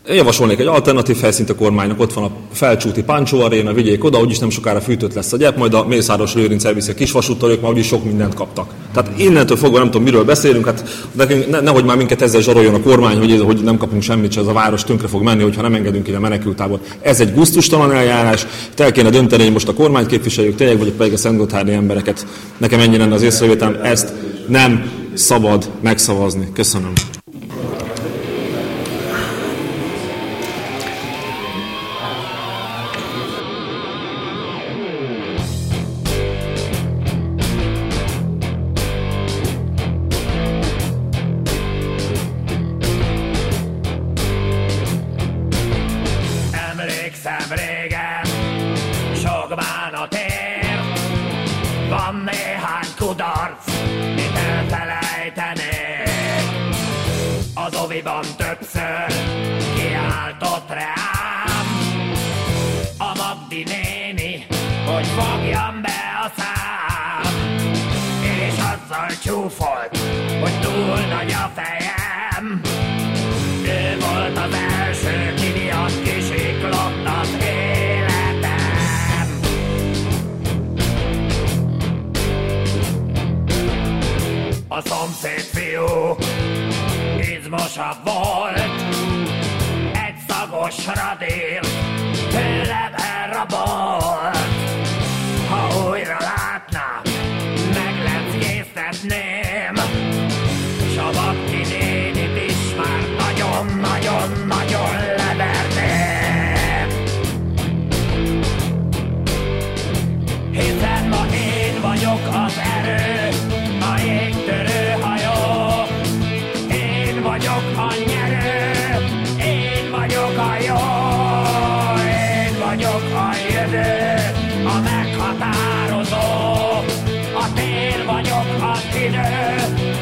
Én 0.09 0.14
javasolnék 0.14 0.59
egy 0.59 0.67
alternatív 0.67 1.21
helyszínt 1.21 1.51
a 1.51 1.55
kormánynak, 1.55 2.01
ott 2.01 2.12
van 2.12 2.25
a 2.25 2.31
felcsúti 2.53 3.03
Pancsó 3.03 3.40
Aréna, 3.40 3.73
vigyék 3.73 4.05
oda, 4.05 4.21
úgyis 4.21 4.38
nem 4.38 4.51
sokára 4.51 4.81
fűtött 4.81 5.14
lesz 5.14 5.33
a 5.33 5.37
gyep, 5.37 5.57
majd 5.57 5.75
a 5.75 5.87
Mészáros 5.87 6.35
Lőrinc 6.35 6.64
elviszi 6.64 6.90
a 6.90 6.95
kisvasúttal, 6.95 7.51
ők 7.51 7.61
már 7.61 7.71
úgyis 7.71 7.87
sok 7.87 8.05
mindent 8.05 8.35
kaptak. 8.35 8.71
Tehát 8.93 9.21
innentől 9.21 9.57
fogva 9.57 9.79
nem 9.79 9.87
tudom, 9.87 10.03
miről 10.03 10.25
beszélünk, 10.25 10.64
hát 10.64 11.07
nekünk, 11.12 11.51
ne, 11.51 11.61
nehogy 11.61 11.85
már 11.85 11.97
minket 11.97 12.23
ezzel 12.23 12.40
zsaroljon 12.40 12.75
a 12.75 12.81
kormány, 12.81 13.19
hogy, 13.19 13.40
hogy 13.40 13.62
nem 13.62 13.77
kapunk 13.77 14.03
semmit, 14.03 14.33
se 14.33 14.40
ez 14.40 14.47
a 14.47 14.53
város 14.53 14.85
tönkre 14.85 15.09
fog 15.09 15.23
menni, 15.23 15.43
hogyha 15.43 15.62
nem 15.62 15.75
engedünk 15.75 16.09
ide 16.09 16.19
menekültábor. 16.19 16.81
Ez 17.01 17.21
egy 17.21 17.35
gusztustalan 17.35 17.93
eljárás, 17.93 18.47
el 18.77 18.93
kéne 18.93 19.11
dönteni, 19.11 19.43
hogy 19.43 19.53
most 19.53 19.69
a 19.69 19.75
kormányt 19.75 20.07
képviseljük 20.07 20.57
tényleg, 20.57 20.79
vagy 20.79 20.93
pedig 20.93 21.12
a 21.12 21.17
szentgotthárdi 21.17 21.73
embereket. 21.73 22.27
Nekem 22.57 22.81
ennyi 22.81 22.97
lenne 22.97 23.14
az 23.14 23.23
észrevételem, 23.23 23.79
ezt 23.83 24.12
nem 24.49 24.90
szabad 25.14 25.71
megszavazni. 25.81 26.49
Köszönöm. 26.55 26.93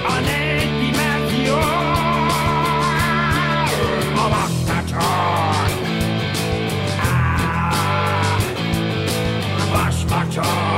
A 0.07 0.21
négy 0.21 0.79
dimenzió. 0.81 1.57
A 4.15 4.29
vaktacsor. 4.29 5.67
A 9.59 9.77
vasmacsor. 9.77 10.71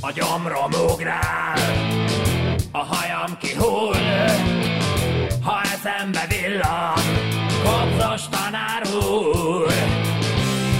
A 0.00 0.10
gyomrom 0.10 0.72
ugrál, 0.92 1.58
a 2.72 2.78
hajam 2.78 3.38
kihull, 3.38 3.94
ha 5.42 5.60
eszembe 5.62 6.26
villan, 6.28 7.02
kopzos 7.64 8.28
tanár. 8.28 8.82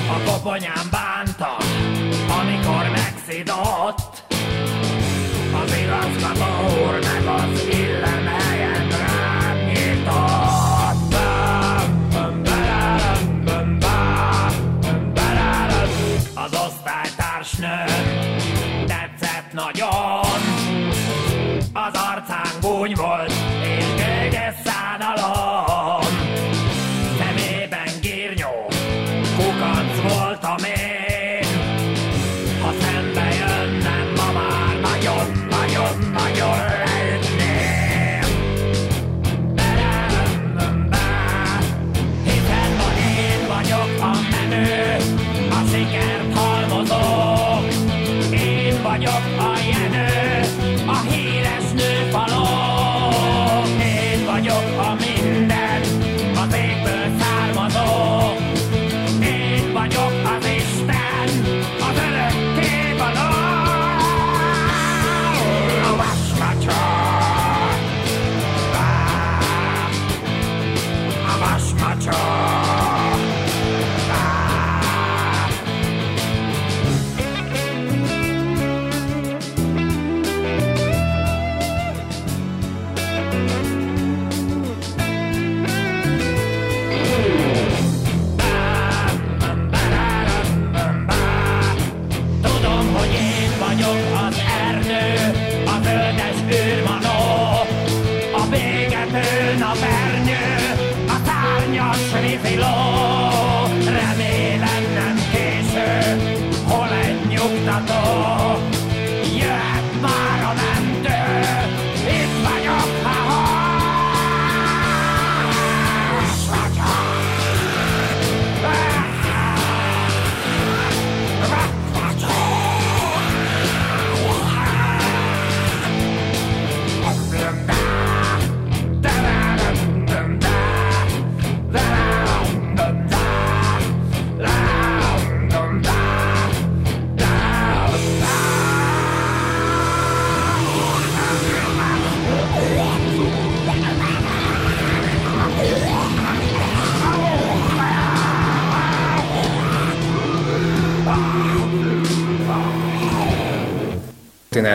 A 0.09 0.31
koponyám 0.31 0.89
Boing, 22.89 22.97
boing. 22.97 23.28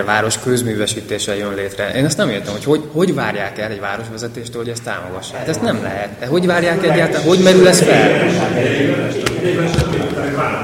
Konténerváros 0.03 0.39
közművesítése 0.39 1.35
jön 1.35 1.53
létre. 1.53 1.91
Én 1.95 2.05
ezt 2.05 2.17
nem 2.17 2.29
értem, 2.29 2.53
hogy 2.53 2.63
hogy, 2.63 2.83
hogy 2.91 3.13
várják 3.13 3.59
el 3.59 3.71
egy 3.71 3.79
városvezetéstől, 3.79 4.61
hogy 4.61 4.71
ezt 4.71 4.83
támogassa. 4.83 5.35
Hát 5.37 5.47
ezt 5.47 5.61
nem 5.61 5.81
lehet. 5.81 6.09
De 6.19 6.25
hogy 6.25 6.45
várják 6.45 6.83
egyáltalán, 6.83 7.27
hogy 7.27 7.39
merül 7.43 7.67
ez 7.67 7.81
fel? 7.81 8.11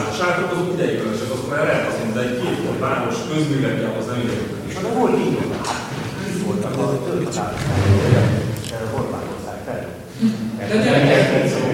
A 0.07 0.15
sátorok 0.17 0.51
azok 0.51 0.73
ideiglenesek, 0.73 1.31
azok 1.33 1.49
már 1.49 1.65
lehet 1.65 1.87
azt 1.87 1.97
mondani, 2.03 2.25
de 2.27 2.31
egy 2.31 2.41
két 2.41 2.79
város 2.79 3.15
közművekkel 3.33 3.95
az 3.99 4.05
nem 4.05 4.19
ideiglenes. 4.19 4.57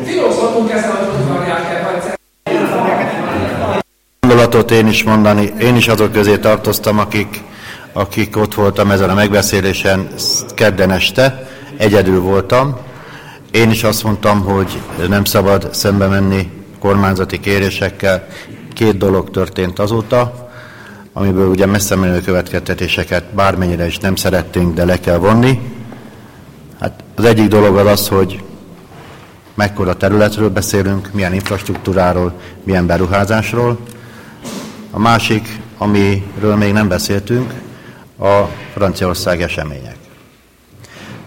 Filozhatunk 0.05 0.72
ezzel, 0.72 0.91
hogy 0.91 1.28
várják 1.28 1.74
el, 1.74 1.95
egyszer 1.95 2.13
gondolatot 4.45 4.72
én 4.72 4.88
is 4.88 5.03
mondani. 5.03 5.53
Én 5.59 5.76
is 5.76 5.88
azok 5.88 6.11
közé 6.11 6.38
tartoztam, 6.38 6.99
akik, 6.99 7.41
akik 7.97 8.37
ott 8.37 8.53
voltam 8.53 8.91
ezen 8.91 9.09
a 9.09 9.13
megbeszélésen 9.13 10.07
kedden 10.55 10.91
este. 10.91 11.49
Egyedül 11.77 12.19
voltam. 12.21 12.77
Én 13.51 13.69
is 13.69 13.83
azt 13.83 14.03
mondtam, 14.03 14.41
hogy 14.41 14.81
nem 15.09 15.23
szabad 15.23 15.73
szembe 15.73 16.07
menni 16.07 16.51
kormányzati 16.79 17.39
kérésekkel. 17.39 18.27
Két 18.73 18.97
dolog 18.97 19.29
történt 19.29 19.79
azóta, 19.79 20.49
amiből 21.13 21.47
ugye 21.47 21.65
messze 21.65 21.95
menő 21.95 22.21
következtetéseket 22.21 23.23
bármennyire 23.33 23.85
is 23.85 23.97
nem 23.97 24.15
szerettünk, 24.15 24.73
de 24.73 24.85
le 24.85 24.99
kell 24.99 25.17
vonni. 25.17 25.59
Hát 26.79 27.03
az 27.15 27.25
egyik 27.25 27.47
dolog 27.47 27.77
az 27.77 27.87
az, 27.87 28.07
hogy 28.07 28.43
mekkora 29.53 29.97
területről 29.97 30.49
beszélünk, 30.49 31.09
milyen 31.13 31.33
infrastruktúráról, 31.33 32.33
milyen 32.63 32.85
beruházásról. 32.85 33.77
A 34.91 34.99
másik, 34.99 35.59
amiről 35.77 36.55
még 36.55 36.73
nem 36.73 36.87
beszéltünk, 36.87 37.53
a 38.18 38.43
Franciaország 38.74 39.41
események. 39.41 39.95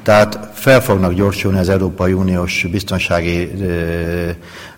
Tehát 0.03 0.51
fel 0.53 0.81
fognak 0.81 1.13
gyorsulni 1.13 1.59
az 1.59 1.69
Európai 1.69 2.13
Uniós 2.13 2.67
biztonsági 2.71 3.51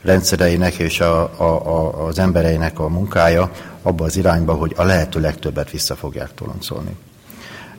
rendszereinek 0.03 0.75
és 0.75 1.01
a, 1.01 1.23
a, 1.23 1.45
a, 1.45 2.07
az 2.07 2.19
embereinek 2.19 2.79
a 2.79 2.89
munkája 2.89 3.51
abba 3.83 4.05
az 4.05 4.17
irányba, 4.17 4.55
hogy 4.55 4.73
a 4.77 4.83
lehető 4.83 5.21
legtöbbet 5.21 5.71
vissza 5.71 5.97
fogják 5.97 6.35
toloncolni. 6.35 6.97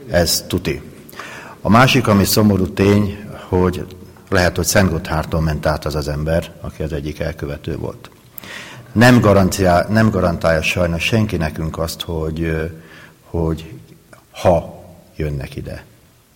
Ez 0.09 0.45
tuti. 0.47 0.81
A 1.61 1.69
másik, 1.69 2.07
ami 2.07 2.23
szomorú 2.23 2.67
tény, 2.67 3.17
hogy 3.49 3.85
lehet, 4.29 4.55
hogy 4.55 4.65
Szent 4.65 4.89
Gotthártól 4.89 5.41
ment 5.41 5.65
át 5.65 5.85
az 5.85 5.95
az 5.95 6.07
ember, 6.07 6.51
aki 6.61 6.83
az 6.83 6.93
egyik 6.93 7.19
elkövető 7.19 7.77
volt. 7.77 8.09
Nem, 8.91 9.19
garancia, 9.19 9.85
nem 9.89 10.09
garantálja 10.09 10.61
sajnos 10.61 11.03
senki 11.03 11.37
nekünk 11.37 11.77
azt, 11.77 12.01
hogy, 12.01 12.69
hogy 13.29 13.73
ha 14.41 14.83
jönnek 15.15 15.55
ide, 15.55 15.83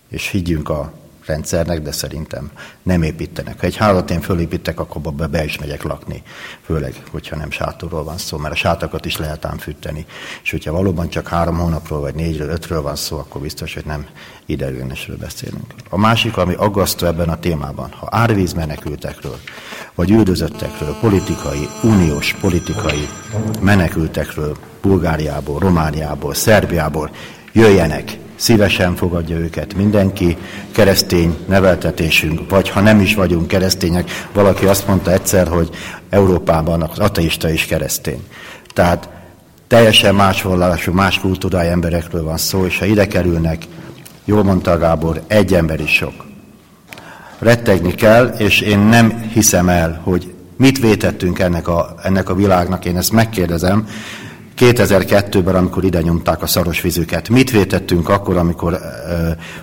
és 0.08 0.28
higgyünk 0.28 0.68
a 0.68 0.92
rendszernek, 1.26 1.82
de 1.82 1.92
szerintem 1.92 2.50
nem 2.82 3.02
építenek. 3.02 3.60
Ha 3.60 3.66
egy 3.66 3.76
házat 3.76 4.10
én 4.10 4.20
fölépítek, 4.20 4.80
akkor 4.80 5.00
be, 5.00 5.26
be 5.26 5.44
is 5.44 5.58
megyek 5.58 5.82
lakni. 5.82 6.22
Főleg, 6.64 7.02
hogyha 7.10 7.36
nem 7.36 7.50
sátorról 7.50 8.04
van 8.04 8.18
szó, 8.18 8.36
mert 8.36 8.54
a 8.54 8.56
sátakat 8.56 9.04
is 9.04 9.16
lehet 9.16 9.44
ám 9.44 9.58
fűteni. 9.58 10.06
És 10.42 10.50
hogyha 10.50 10.72
valóban 10.72 11.08
csak 11.08 11.28
három 11.28 11.58
hónapról, 11.58 12.00
vagy 12.00 12.14
négyről, 12.14 12.48
ötről 12.48 12.82
van 12.82 12.96
szó, 12.96 13.18
akkor 13.18 13.40
biztos, 13.40 13.74
hogy 13.74 13.84
nem 13.84 14.06
ideiglenesről 14.46 15.16
beszélünk. 15.16 15.74
A 15.90 15.98
másik, 15.98 16.36
ami 16.36 16.54
aggasztó 16.54 17.06
ebben 17.06 17.28
a 17.28 17.38
témában, 17.38 17.90
ha 17.90 18.08
árvíz 18.10 18.52
menekültekről, 18.52 19.38
vagy 19.94 20.10
üldözöttekről, 20.10 20.96
politikai, 21.00 21.68
uniós 21.82 22.34
politikai 22.40 23.08
menekültekről, 23.60 24.56
Bulgáriából, 24.80 25.58
Romániából, 25.58 26.34
Szerbiából 26.34 27.10
jöjjenek, 27.56 28.18
szívesen 28.34 28.96
fogadja 28.96 29.36
őket 29.36 29.74
mindenki, 29.74 30.36
keresztény 30.72 31.36
neveltetésünk, 31.48 32.50
vagy 32.50 32.68
ha 32.68 32.80
nem 32.80 33.00
is 33.00 33.14
vagyunk 33.14 33.46
keresztények, 33.46 34.10
valaki 34.32 34.66
azt 34.66 34.86
mondta 34.86 35.12
egyszer, 35.12 35.48
hogy 35.48 35.70
Európában 36.10 36.82
az 36.82 36.98
ateista 36.98 37.50
is 37.50 37.64
keresztény. 37.64 38.26
Tehát 38.74 39.08
teljesen 39.66 40.14
más 40.14 40.42
vallású, 40.42 40.92
más 40.92 41.20
kultúrájú 41.20 41.70
emberekről 41.70 42.22
van 42.22 42.36
szó, 42.36 42.66
és 42.66 42.78
ha 42.78 42.84
ide 42.84 43.06
kerülnek, 43.06 43.62
jól 44.24 44.44
mondta 44.44 44.78
Gábor, 44.78 45.22
egy 45.26 45.54
ember 45.54 45.80
is 45.80 45.90
sok. 45.90 46.24
Rettegni 47.38 47.94
kell, 47.94 48.26
és 48.26 48.60
én 48.60 48.78
nem 48.78 49.28
hiszem 49.32 49.68
el, 49.68 50.00
hogy 50.04 50.34
mit 50.56 50.78
vétettünk 50.78 51.38
ennek 51.38 51.68
a, 51.68 51.94
ennek 52.02 52.28
a 52.28 52.34
világnak, 52.34 52.84
én 52.84 52.96
ezt 52.96 53.12
megkérdezem, 53.12 53.88
2002-ben, 54.56 55.54
amikor 55.54 55.84
ide 55.84 56.00
nyomták 56.00 56.42
a 56.42 56.46
szaros 56.46 56.80
vizüket. 56.80 57.28
Mit 57.28 57.50
vétettünk 57.50 58.08
akkor, 58.08 58.36
amikor 58.36 58.72
uh, 58.72 58.80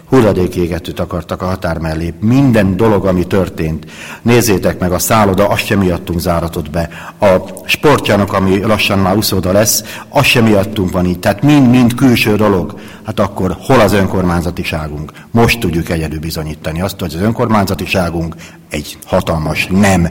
hulladékégetőt 0.05 0.99
akartak 0.99 1.41
a 1.41 1.45
határ 1.45 1.77
mellé? 1.77 2.13
Minden 2.19 2.77
dolog, 2.77 3.05
ami 3.05 3.27
történt. 3.27 3.85
Nézzétek 4.21 4.79
meg, 4.79 4.91
a 4.91 4.99
szálloda, 4.99 5.47
azt 5.47 5.65
sem 5.65 5.79
miattunk 5.79 6.19
záratott 6.19 6.69
be. 6.69 6.89
A 7.19 7.27
sportjának, 7.65 8.33
ami 8.33 8.61
lassan 8.61 8.99
már 8.99 9.15
úszóda 9.15 9.51
lesz, 9.51 9.83
azt 10.09 10.27
sem 10.27 10.43
miattunk 10.43 10.91
van 10.91 11.05
így. 11.05 11.19
Tehát 11.19 11.41
mind-mind 11.41 11.95
külső 11.95 12.35
dolog. 12.35 12.79
Hát 13.03 13.19
akkor 13.19 13.57
hol 13.59 13.79
az 13.79 13.93
önkormányzatiságunk? 13.93 15.11
Most 15.31 15.59
tudjuk 15.59 15.89
egyedül 15.89 16.19
bizonyítani 16.19 16.81
azt, 16.81 16.99
hogy 16.99 17.13
az 17.15 17.21
önkormányzatiságunk 17.21 18.35
egy 18.69 18.97
hatalmas 19.05 19.67
nem. 19.71 20.07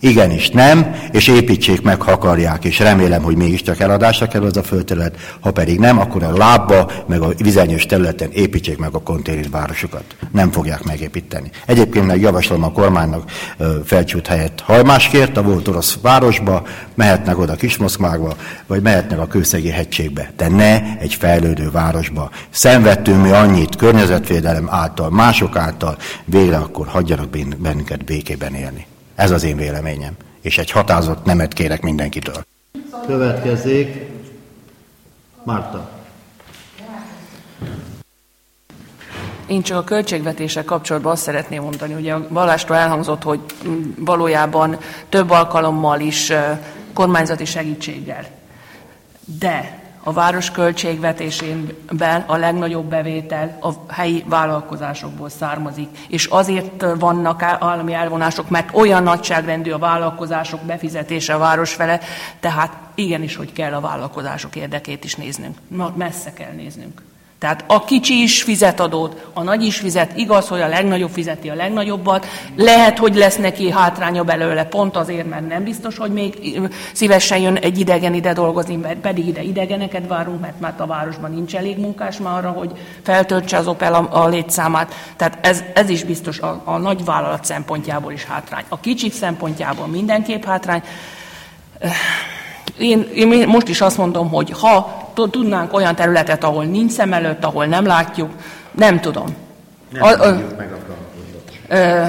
Igenis 0.00 0.48
nem, 0.50 0.94
és 1.12 1.28
építsék 1.28 1.82
meg, 1.82 2.02
ha 2.02 2.12
akarják, 2.12 2.64
és 2.64 2.78
remélem, 2.78 3.22
hogy 3.22 3.36
mégiscsak 3.36 3.80
eladásra 3.80 4.26
kerül 4.26 4.46
az 4.46 4.56
a 4.56 4.62
földterület, 4.62 5.36
ha 5.40 5.50
pedig 5.50 5.78
nem, 5.78 5.98
akkor 5.98 6.22
a 6.22 6.36
lábba, 6.36 6.90
meg 7.06 7.20
a 7.20 7.32
vizenyős 7.38 7.86
területen 7.86 8.30
építsék 8.32 8.78
meg 8.78 8.94
a 8.94 9.02
konténervárosokat. 9.02 10.04
Nem 10.32 10.50
fogják 10.50 10.82
megépíteni. 10.82 11.50
Egyébként 11.66 12.06
meg 12.06 12.20
javaslom 12.20 12.64
a 12.64 12.72
kormánynak 12.72 13.30
felcsút 13.84 14.26
helyett 14.26 14.60
hajmáskért, 14.60 15.36
a 15.36 15.42
volt 15.42 15.68
orosz 15.68 15.98
városba, 16.02 16.62
mehetnek 16.94 17.38
oda 17.38 17.54
Kismoszkvágba, 17.54 18.36
vagy 18.66 18.82
mehetnek 18.82 19.18
a 19.18 19.26
Kőszegi 19.26 19.70
hegységbe, 19.70 20.32
de 20.36 20.48
ne 20.48 20.98
egy 20.98 21.14
fejlődő 21.14 21.70
városba. 21.70 22.30
Szenvedtünk 22.50 23.22
mi 23.22 23.30
annyit 23.30 23.76
környezetvédelem 23.76 24.68
által, 24.70 25.10
mások 25.10 25.56
által, 25.56 25.96
végre 26.24 26.56
akkor 26.56 26.86
hagyjanak 26.86 27.28
bennünket 27.58 28.04
békében 28.04 28.54
élni. 28.54 28.86
Ez 29.14 29.30
az 29.30 29.42
én 29.42 29.56
véleményem. 29.56 30.16
És 30.40 30.58
egy 30.58 30.70
határozott 30.70 31.24
nemet 31.24 31.52
kérek 31.52 31.82
mindenkitől. 31.82 32.44
Következzék 33.06 34.08
Márta. 35.42 35.90
Én 39.46 39.62
csak 39.62 39.76
a 39.78 39.84
költségvetéssel 39.84 40.64
kapcsolatban 40.64 41.12
azt 41.12 41.22
szeretném 41.22 41.62
mondani, 41.62 41.92
hogy 41.92 42.08
a 42.08 42.28
Balástól 42.28 42.76
elhangzott, 42.76 43.22
hogy 43.22 43.40
valójában 43.96 44.78
több 45.08 45.30
alkalommal 45.30 46.00
is 46.00 46.32
kormányzati 46.92 47.44
segítséggel. 47.44 48.26
De 49.24 49.82
a 50.02 50.12
város 50.12 50.50
költségvetésében 50.50 52.24
a 52.26 52.36
legnagyobb 52.36 52.84
bevétel 52.84 53.58
a 53.60 53.92
helyi 53.92 54.24
vállalkozásokból 54.26 55.28
származik. 55.28 55.88
És 56.08 56.26
azért 56.26 56.84
vannak 56.98 57.42
állami 57.42 57.92
elvonások, 57.92 58.48
mert 58.48 58.74
olyan 58.74 59.02
nagyságrendű 59.02 59.70
a 59.70 59.78
vállalkozások 59.78 60.60
befizetése 60.60 61.34
a 61.34 61.38
város 61.38 61.74
fele, 61.74 62.00
tehát 62.40 62.76
igenis, 62.94 63.36
hogy 63.36 63.52
kell 63.52 63.72
a 63.72 63.80
vállalkozások 63.80 64.56
érdekét 64.56 65.04
is 65.04 65.14
néznünk. 65.14 65.58
Messze 65.94 66.32
kell 66.32 66.52
néznünk. 66.52 67.02
Tehát 67.40 67.64
a 67.66 67.84
kicsi 67.84 68.22
is 68.22 68.42
fizet 68.42 68.80
adót, 68.80 69.26
a 69.32 69.42
nagy 69.42 69.64
is 69.64 69.78
fizet, 69.78 70.16
igaz, 70.16 70.48
hogy 70.48 70.60
a 70.60 70.68
legnagyobb 70.68 71.10
fizeti 71.10 71.48
a 71.48 71.54
legnagyobbat, 71.54 72.26
lehet, 72.56 72.98
hogy 72.98 73.14
lesz 73.14 73.36
neki 73.36 73.70
hátránya 73.70 74.24
belőle, 74.24 74.64
pont 74.64 74.96
azért, 74.96 75.28
mert 75.28 75.48
nem 75.48 75.64
biztos, 75.64 75.96
hogy 75.96 76.12
még 76.12 76.60
szívesen 76.92 77.38
jön 77.38 77.56
egy 77.56 77.78
idegen 77.78 78.14
ide 78.14 78.32
dolgozni, 78.32 78.76
mert 78.76 78.98
pedig 78.98 79.26
ide 79.26 79.42
idegeneket 79.42 80.06
várunk, 80.06 80.40
mert 80.40 80.60
már 80.60 80.74
a 80.76 80.86
városban 80.86 81.30
nincs 81.30 81.56
elég 81.56 81.78
munkás 81.78 82.18
már 82.18 82.36
arra, 82.36 82.50
hogy 82.50 82.70
feltöltse 83.02 83.56
az 83.56 83.66
Opel 83.66 83.94
a, 83.94 84.22
a 84.22 84.28
létszámát. 84.28 84.94
Tehát 85.16 85.46
ez, 85.46 85.64
ez 85.74 85.88
is 85.88 86.04
biztos 86.04 86.38
a, 86.38 86.62
a 86.64 86.76
nagy 86.76 87.04
vállalat 87.04 87.44
szempontjából 87.44 88.12
is 88.12 88.24
hátrány. 88.24 88.64
A 88.68 88.80
kicsik 88.80 89.12
szempontjából 89.12 89.86
mindenképp 89.86 90.44
hátrány. 90.44 90.82
Én, 92.80 93.08
én 93.14 93.48
most 93.48 93.68
is 93.68 93.80
azt 93.80 93.96
mondom, 93.96 94.28
hogy 94.28 94.50
ha 94.50 95.10
tudnánk 95.14 95.72
olyan 95.72 95.94
területet, 95.94 96.44
ahol 96.44 96.64
nincs 96.64 96.92
szem 96.92 97.12
előtt, 97.12 97.44
ahol 97.44 97.66
nem 97.66 97.86
látjuk, 97.86 98.30
nem 98.70 99.00
tudom. 99.00 99.36
Nem 99.90 100.02
a, 100.02 100.26
a, 100.26 100.40
meg 100.56 100.72
a 100.72 101.74
ö, 101.74 102.06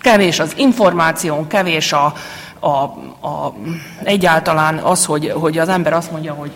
kevés 0.00 0.38
az 0.38 0.54
információ, 0.56 1.46
kevés 1.46 1.92
a, 1.92 2.14
a, 2.58 2.68
a, 2.68 3.54
egyáltalán 4.02 4.78
az, 4.78 5.04
hogy, 5.04 5.30
hogy 5.30 5.58
az 5.58 5.68
ember 5.68 5.92
azt 5.92 6.10
mondja, 6.10 6.32
hogy 6.32 6.50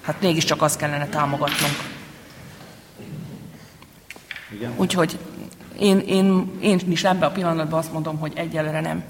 hát 0.00 0.20
mégiscsak 0.20 0.62
azt 0.62 0.78
kellene 0.78 1.06
támogatnunk. 1.06 1.74
Igen. 4.54 4.72
Úgyhogy 4.76 5.18
én, 5.78 5.98
én, 5.98 6.52
én 6.60 6.80
is 6.88 7.04
ebben 7.04 7.28
a 7.28 7.32
pillanatban 7.32 7.78
azt 7.78 7.92
mondom, 7.92 8.18
hogy 8.18 8.32
egyelőre 8.34 8.80
nem. 8.80 9.04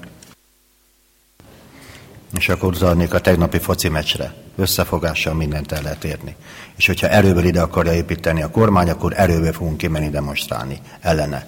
És 2.37 2.49
akkor 2.49 2.73
utalnék 2.73 3.13
a 3.13 3.19
tegnapi 3.19 3.59
foci 3.59 3.89
meccsre. 3.89 4.33
Összefogással 4.55 5.33
mindent 5.33 5.71
el 5.71 5.81
lehet 5.81 6.03
érni. 6.03 6.35
És 6.75 6.87
hogyha 6.87 7.07
erőből 7.07 7.45
ide 7.45 7.61
akarja 7.61 7.93
építeni 7.93 8.41
a 8.41 8.49
kormány, 8.49 8.89
akkor 8.89 9.13
erőből 9.15 9.53
fogunk 9.53 9.77
kimenni 9.77 10.09
demonstrálni 10.09 10.79
ellene. 11.01 11.45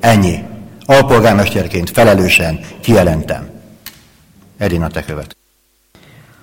Ennyi. 0.00 0.42
Alpolgármesterként 0.84 1.90
felelősen 1.90 2.60
kijelentem. 2.80 3.48
Edina, 4.58 4.88
te 4.88 5.04
követ. 5.04 5.36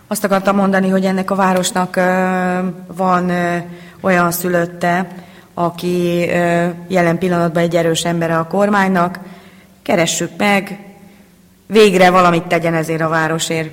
Azt 0.07 0.23
akartam 0.23 0.55
mondani, 0.55 0.89
hogy 0.89 1.05
ennek 1.05 1.31
a 1.31 1.35
városnak 1.35 1.95
van 2.87 3.31
olyan 4.01 4.31
szülötte, 4.31 5.07
aki 5.53 6.17
jelen 6.87 7.17
pillanatban 7.17 7.63
egy 7.63 7.75
erős 7.75 8.05
embere 8.05 8.37
a 8.37 8.47
kormánynak. 8.47 9.19
Keressük 9.81 10.31
meg, 10.37 10.79
végre 11.73 12.09
valamit 12.09 12.43
tegyen 12.43 12.73
ezért 12.73 13.01
a 13.01 13.07
városért. 13.07 13.69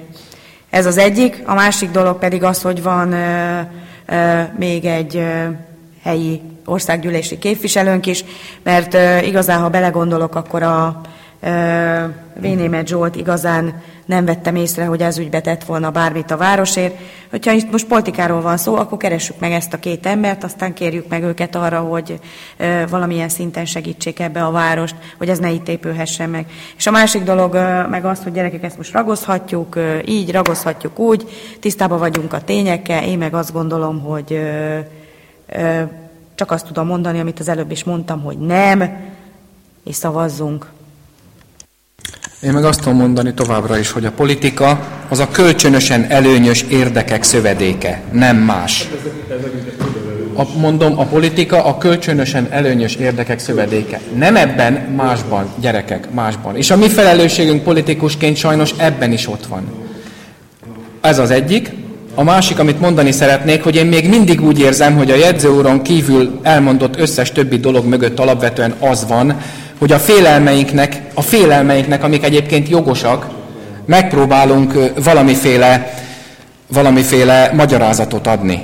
Ez 0.71 0.87
az 0.87 0.99
egyik. 0.99 1.43
A 1.47 1.55
másik 1.55 1.91
dolog 1.91 2.19
pedig 2.19 2.43
az, 2.43 2.63
hogy 2.63 2.83
van 2.83 3.13
ö, 3.13 3.61
ö, 4.07 4.43
még 4.59 4.85
egy 4.85 5.17
ö, 5.17 5.45
helyi 6.03 6.41
országgyűlési 6.65 7.39
képviselőnk 7.39 8.07
is, 8.07 8.25
mert 8.63 8.95
ö, 8.95 9.19
igazán, 9.19 9.61
ha 9.61 9.69
belegondolok, 9.69 10.35
akkor 10.35 10.63
a 10.63 11.01
Vénémet 12.41 12.87
Zsolt 12.87 13.17
igazán 13.17 13.83
nem 14.05 14.25
vettem 14.25 14.57
észre, 14.57 14.85
hogy 14.85 15.01
ez 15.01 15.19
ügybe 15.19 15.41
tett 15.41 15.65
volna 15.65 15.91
bármit 15.91 16.31
a 16.31 16.37
városért. 16.37 16.97
Hogyha 17.31 17.53
itt 17.53 17.71
most 17.71 17.87
politikáról 17.87 18.41
van 18.41 18.57
szó, 18.57 18.75
akkor 18.77 18.99
keressük 18.99 19.39
meg 19.39 19.53
ezt 19.53 19.73
a 19.73 19.79
két 19.79 20.07
embert, 20.07 20.45
aztán 20.45 20.75
kérjük 20.75 21.09
meg 21.09 21.23
őket 21.23 21.55
arra, 21.55 21.81
hogy 21.81 22.21
valamilyen 22.89 23.29
szinten 23.29 23.65
segítsék 23.65 24.21
ebbe 24.21 24.45
a 24.45 24.51
várost, 24.51 24.95
hogy 25.19 25.29
ez 25.29 25.39
ne 25.39 25.51
itt 25.51 25.69
épülhessen 25.69 26.31
meg. 26.31 26.47
És 26.77 26.87
a 26.87 26.91
másik 26.91 27.23
dolog 27.23 27.55
meg 27.91 28.05
az, 28.05 28.23
hogy 28.23 28.33
gyerekek, 28.33 28.63
ezt 28.63 28.77
most 28.77 28.93
ragozhatjuk, 28.93 29.79
így 30.07 30.33
ragozhatjuk 30.33 30.99
úgy, 30.99 31.29
tisztában 31.61 31.99
vagyunk 31.99 32.33
a 32.33 32.45
tényekkel, 32.45 33.05
én 33.05 33.19
meg 33.19 33.35
azt 33.35 33.53
gondolom, 33.53 34.01
hogy 34.01 34.41
csak 36.35 36.51
azt 36.51 36.67
tudom 36.67 36.87
mondani, 36.87 37.21
amit 37.21 37.41
az 37.41 37.49
előbb 37.49 37.71
is 37.71 37.85
mondtam, 37.85 38.23
hogy 38.23 38.39
nem, 38.39 38.91
és 39.85 39.95
szavazzunk. 39.95 40.67
Én 42.43 42.53
meg 42.53 42.65
azt 42.65 42.81
tudom 42.81 42.99
mondani 42.99 43.35
továbbra 43.35 43.79
is, 43.79 43.91
hogy 43.91 44.05
a 44.05 44.11
politika 44.11 44.87
az 45.09 45.19
a 45.19 45.29
kölcsönösen 45.29 46.07
előnyös 46.09 46.63
érdekek 46.63 47.23
szövedéke, 47.23 48.03
nem 48.13 48.37
más. 48.37 48.89
A, 50.35 50.43
mondom, 50.59 50.99
a 50.99 51.05
politika 51.05 51.65
a 51.65 51.79
kölcsönösen 51.79 52.47
előnyös 52.51 52.95
érdekek 52.95 53.39
szövedéke. 53.39 54.01
Nem 54.17 54.37
ebben, 54.37 54.73
másban, 54.73 55.49
gyerekek, 55.61 56.11
másban. 56.11 56.57
És 56.57 56.71
a 56.71 56.77
mi 56.77 56.89
felelősségünk 56.89 57.63
politikusként 57.63 58.37
sajnos 58.37 58.75
ebben 58.77 59.13
is 59.13 59.29
ott 59.29 59.47
van. 59.47 59.63
Ez 61.01 61.19
az 61.19 61.31
egyik. 61.31 61.71
A 62.15 62.23
másik, 62.23 62.59
amit 62.59 62.81
mondani 62.81 63.13
szeretnék, 63.13 63.63
hogy 63.63 63.77
én 63.77 63.87
még 63.87 64.09
mindig 64.09 64.43
úgy 64.43 64.59
érzem, 64.59 64.97
hogy 64.97 65.11
a 65.11 65.17
jegyzőúron 65.17 65.83
kívül 65.83 66.41
elmondott 66.43 66.99
összes 66.99 67.33
többi 67.33 67.57
dolog 67.57 67.87
mögött 67.87 68.19
alapvetően 68.19 68.75
az 68.79 69.07
van, 69.09 69.37
hogy 69.81 69.93
a 69.93 69.99
félelmeinknek, 69.99 71.01
a 71.15 71.23
félelmeinknek, 71.23 72.05
amik 72.05 72.25
egyébként 72.25 72.69
jogosak, 72.69 73.27
megpróbálunk 73.87 74.93
valamiféle, 75.05 75.95
valamiféle 76.67 77.51
magyarázatot 77.55 78.27
adni. 78.27 78.63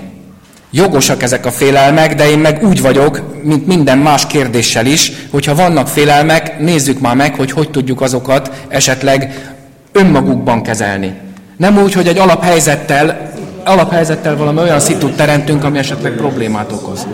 Jogosak 0.70 1.22
ezek 1.22 1.46
a 1.46 1.50
félelmek, 1.50 2.14
de 2.14 2.30
én 2.30 2.38
meg 2.38 2.62
úgy 2.62 2.80
vagyok, 2.80 3.42
mint 3.42 3.66
minden 3.66 3.98
más 3.98 4.26
kérdéssel 4.26 4.86
is, 4.86 5.12
hogyha 5.30 5.54
vannak 5.54 5.88
félelmek, 5.88 6.58
nézzük 6.58 7.00
már 7.00 7.16
meg, 7.16 7.34
hogy 7.34 7.50
hogy 7.50 7.70
tudjuk 7.70 8.00
azokat 8.00 8.64
esetleg 8.68 9.50
önmagukban 9.92 10.62
kezelni. 10.62 11.12
Nem 11.56 11.78
úgy, 11.78 11.92
hogy 11.92 12.08
egy 12.08 12.18
alaphelyzettel, 12.18 13.32
alaphelyzettel 13.64 14.36
valami 14.36 14.58
olyan 14.58 14.80
szitut 14.80 15.16
teremtünk, 15.16 15.64
ami 15.64 15.78
esetleg 15.78 16.12
problémát 16.12 16.72
okoz. 16.72 17.06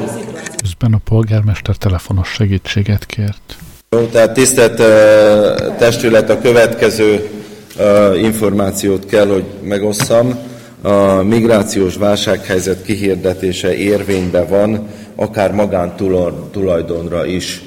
Közben 0.57 0.93
a 0.93 1.01
polgármester 1.05 1.77
telefonos 1.77 2.29
segítséget 2.29 3.07
kért. 3.07 3.57
Jó, 3.97 4.01
tehát 4.01 4.32
tisztelt 4.32 4.76
testület, 5.78 6.30
a 6.30 6.38
következő 6.40 7.28
információt 8.16 9.07
kell, 9.07 9.26
hogy 9.26 9.45
megosszam. 9.62 10.38
A 10.82 11.22
migrációs 11.22 11.97
válsághelyzet 11.97 12.82
kihirdetése 12.82 13.74
érvényben 13.74 14.49
van, 14.49 14.88
akár 15.14 15.53
magántulajdonra 15.53 17.26
is 17.26 17.62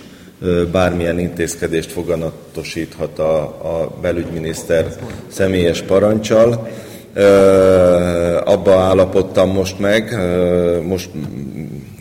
bármilyen 0.71 1.19
intézkedést 1.19 1.91
foganatosíthat 1.91 3.19
a, 3.19 3.41
a 3.43 3.97
belügyminiszter 4.01 4.85
személyes 5.27 5.81
parancsal. 5.81 6.67
Abba 8.43 8.75
állapodtam 8.75 9.49
most 9.49 9.79
meg, 9.79 10.19
most 10.83 11.09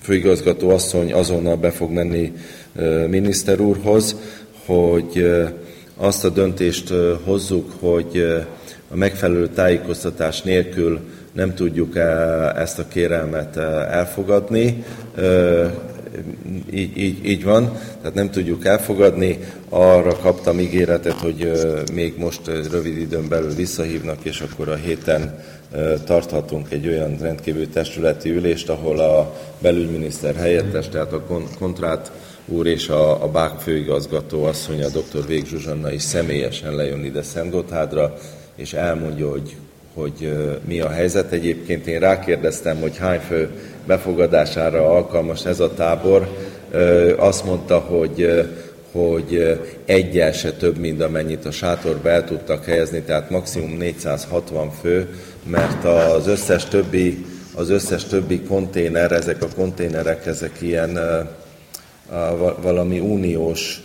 főigazgató 0.02 0.70
asszony 0.70 1.12
azonnal 1.12 1.56
be 1.56 1.70
fog 1.70 1.90
menni 1.90 2.32
miniszter 3.08 3.60
úrhoz, 3.60 4.16
hogy 4.66 5.26
azt 5.96 6.24
a 6.24 6.28
döntést 6.28 6.92
hozzuk, 7.24 7.72
hogy 7.80 8.44
a 8.90 8.96
megfelelő 8.96 9.48
tájékoztatás 9.48 10.42
nélkül 10.42 11.00
nem 11.32 11.54
tudjuk 11.54 11.96
ezt 12.56 12.78
a 12.78 12.88
kérelmet 12.88 13.56
elfogadni. 13.90 14.84
Így, 16.72 16.98
így, 16.98 17.24
így 17.24 17.44
van, 17.44 17.78
tehát 18.00 18.14
nem 18.14 18.30
tudjuk 18.30 18.64
elfogadni. 18.64 19.38
Arra 19.68 20.16
kaptam 20.16 20.60
ígéretet, 20.60 21.12
hogy 21.12 21.50
még 21.92 22.14
most 22.18 22.40
rövid 22.70 22.98
időn 22.98 23.28
belül 23.28 23.54
visszahívnak, 23.54 24.18
és 24.22 24.40
akkor 24.40 24.68
a 24.68 24.74
héten 24.74 25.38
tarthatunk 26.04 26.72
egy 26.72 26.88
olyan 26.88 27.16
rendkívül 27.20 27.70
testületi 27.70 28.30
ülést, 28.30 28.68
ahol 28.68 28.98
a 28.98 29.34
belügyminiszter 29.58 30.34
helyettes, 30.34 30.88
tehát 30.88 31.12
a 31.12 31.22
kontrát 31.58 32.12
úr 32.46 32.66
és 32.66 32.88
a, 32.88 33.22
a 33.22 33.28
BÁK 33.30 33.60
főigazgató 33.60 34.44
asszonya, 34.44 34.88
dr. 34.88 35.26
Vég 35.26 35.46
Zsuzsanna 35.46 35.92
is 35.92 36.02
személyesen 36.02 36.74
lejön 36.74 37.04
ide 37.04 37.22
Szentgotthádra, 37.22 38.14
és 38.56 38.72
elmondja, 38.72 39.30
hogy, 39.30 39.56
hogy 39.94 40.32
mi 40.64 40.80
a 40.80 40.88
helyzet. 40.88 41.32
Egyébként 41.32 41.86
én 41.86 42.00
rákérdeztem, 42.00 42.80
hogy 42.80 42.96
hány 42.96 43.20
fő 43.20 43.50
befogadására 43.86 44.90
alkalmas 44.90 45.44
ez 45.44 45.60
a 45.60 45.74
tábor. 45.74 46.28
Azt 47.16 47.44
mondta, 47.44 47.78
hogy 47.78 48.44
hogy 48.92 49.60
egyel 49.84 50.32
se 50.32 50.52
több, 50.52 50.78
mint 50.78 51.02
amennyit 51.02 51.44
a 51.44 51.50
sátorba 51.50 52.08
el 52.08 52.24
tudtak 52.24 52.64
helyezni, 52.64 53.00
tehát 53.00 53.30
maximum 53.30 53.76
460 53.76 54.70
fő, 54.70 55.08
mert 55.46 55.84
az 55.84 56.26
összes 56.26 56.64
többi, 56.64 57.24
az 57.54 57.70
összes 57.70 58.04
többi 58.04 58.40
konténer, 58.40 59.12
ezek 59.12 59.42
a 59.42 59.48
konténerek, 59.56 60.26
ezek 60.26 60.60
ilyen 60.60 60.98
valami 62.62 62.98
uniós 62.98 63.82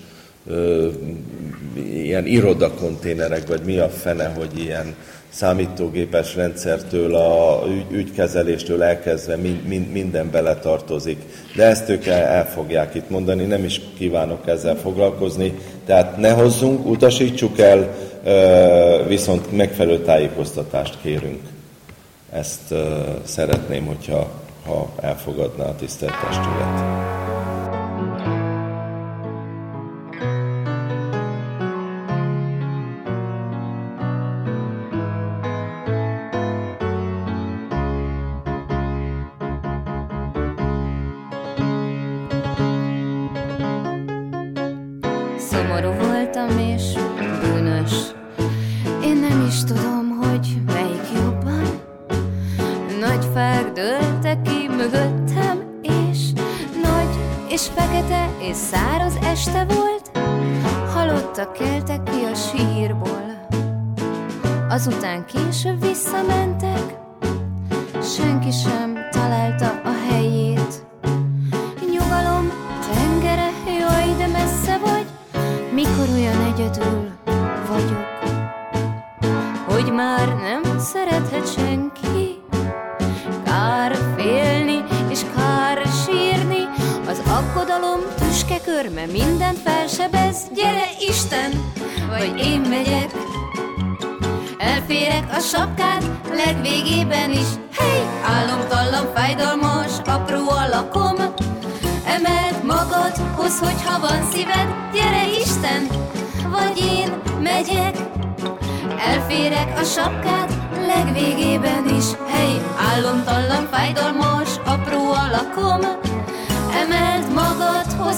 ilyen 1.76 2.26
irodakonténerek, 2.26 3.48
vagy 3.48 3.62
mi 3.62 3.78
a 3.78 3.90
fene, 3.90 4.34
hogy 4.38 4.60
ilyen 4.60 4.96
számítógépes 5.30 6.36
rendszertől, 6.36 7.16
a 7.16 7.64
ügy, 7.68 7.86
ügykezeléstől 7.92 8.84
elkezdve 8.84 9.36
mind, 9.36 9.68
mind, 9.68 9.92
minden 9.92 10.32
beletartozik. 10.32 11.18
De 11.56 11.66
ezt 11.66 11.90
ők 11.90 12.06
el, 12.06 12.24
el 12.24 12.50
fogják 12.50 12.96
itt 12.96 13.10
mondani, 13.10 13.44
nem 13.44 13.64
is 13.64 13.82
kívánok 13.98 14.48
ezzel 14.48 14.76
foglalkozni. 14.76 15.54
Tehát 15.86 16.18
ne 16.18 16.32
hozzunk, 16.32 16.86
utasítsuk 16.86 17.60
el, 17.60 17.96
viszont 19.08 19.52
megfelelő 19.52 20.04
tájékoztatást 20.04 20.98
kérünk. 21.02 21.42
Ezt 22.32 22.74
szeretném, 23.24 23.86
hogyha 23.86 24.30
ha 24.66 24.90
elfogadná 25.02 25.66
a 25.66 25.76
tisztelt 25.76 26.14
testület. 26.28 27.29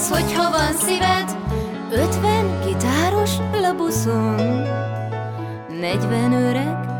Magadhoz, 0.02 0.08
hogyha 0.08 0.50
van 0.50 0.72
szíved, 0.72 1.36
ötven 1.90 2.60
gitáros 2.66 3.30
labuszon. 3.60 4.66
Negyven 5.80 6.32
öreg 6.32 6.90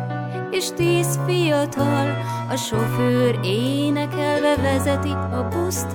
és 0.51 0.69
tíz 0.77 1.19
fiatal, 1.27 2.17
a 2.51 2.57
sofőr 2.57 3.39
énekelve 3.43 4.57
vezeti 4.57 5.11
a 5.11 5.49
buszt. 5.51 5.87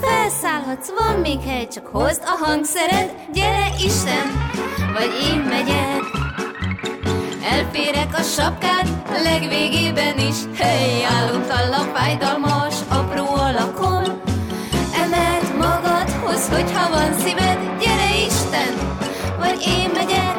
Felszállhatsz, 0.00 0.90
van 0.98 1.20
még 1.20 1.40
hely, 1.40 1.68
csak 1.68 1.86
hozd 1.86 2.22
a 2.24 2.44
hangszered, 2.44 3.14
gyere 3.32 3.66
Isten, 3.84 4.26
vagy 4.92 5.10
én 5.32 5.40
megyek. 5.40 6.02
Elférek 7.50 8.18
a 8.18 8.22
sapkád 8.22 8.88
legvégében 9.22 10.18
is, 10.18 10.36
hey, 10.56 11.04
álomtalan, 11.04 11.94
fájdalmas, 11.94 12.74
apró 12.88 13.26
alakom. 13.26 14.13
Emeld 16.44 16.60
magadhoz, 16.60 16.66
hogyha 16.72 16.90
van 16.90 17.18
szíved, 17.18 17.58
gyere 17.80 18.26
Isten, 18.26 18.98
vagy 19.38 19.64
én 19.66 19.90
megyek. 19.94 20.36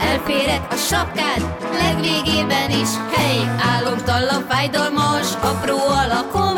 Elférek 0.00 0.72
a 0.72 0.76
sapkád 0.76 1.56
legvégében 1.72 2.70
is, 2.70 2.88
hey, 3.12 3.40
álomtalan, 3.58 4.44
fájdalmas, 4.48 5.34
apró 5.42 5.76
alakom. 5.76 6.56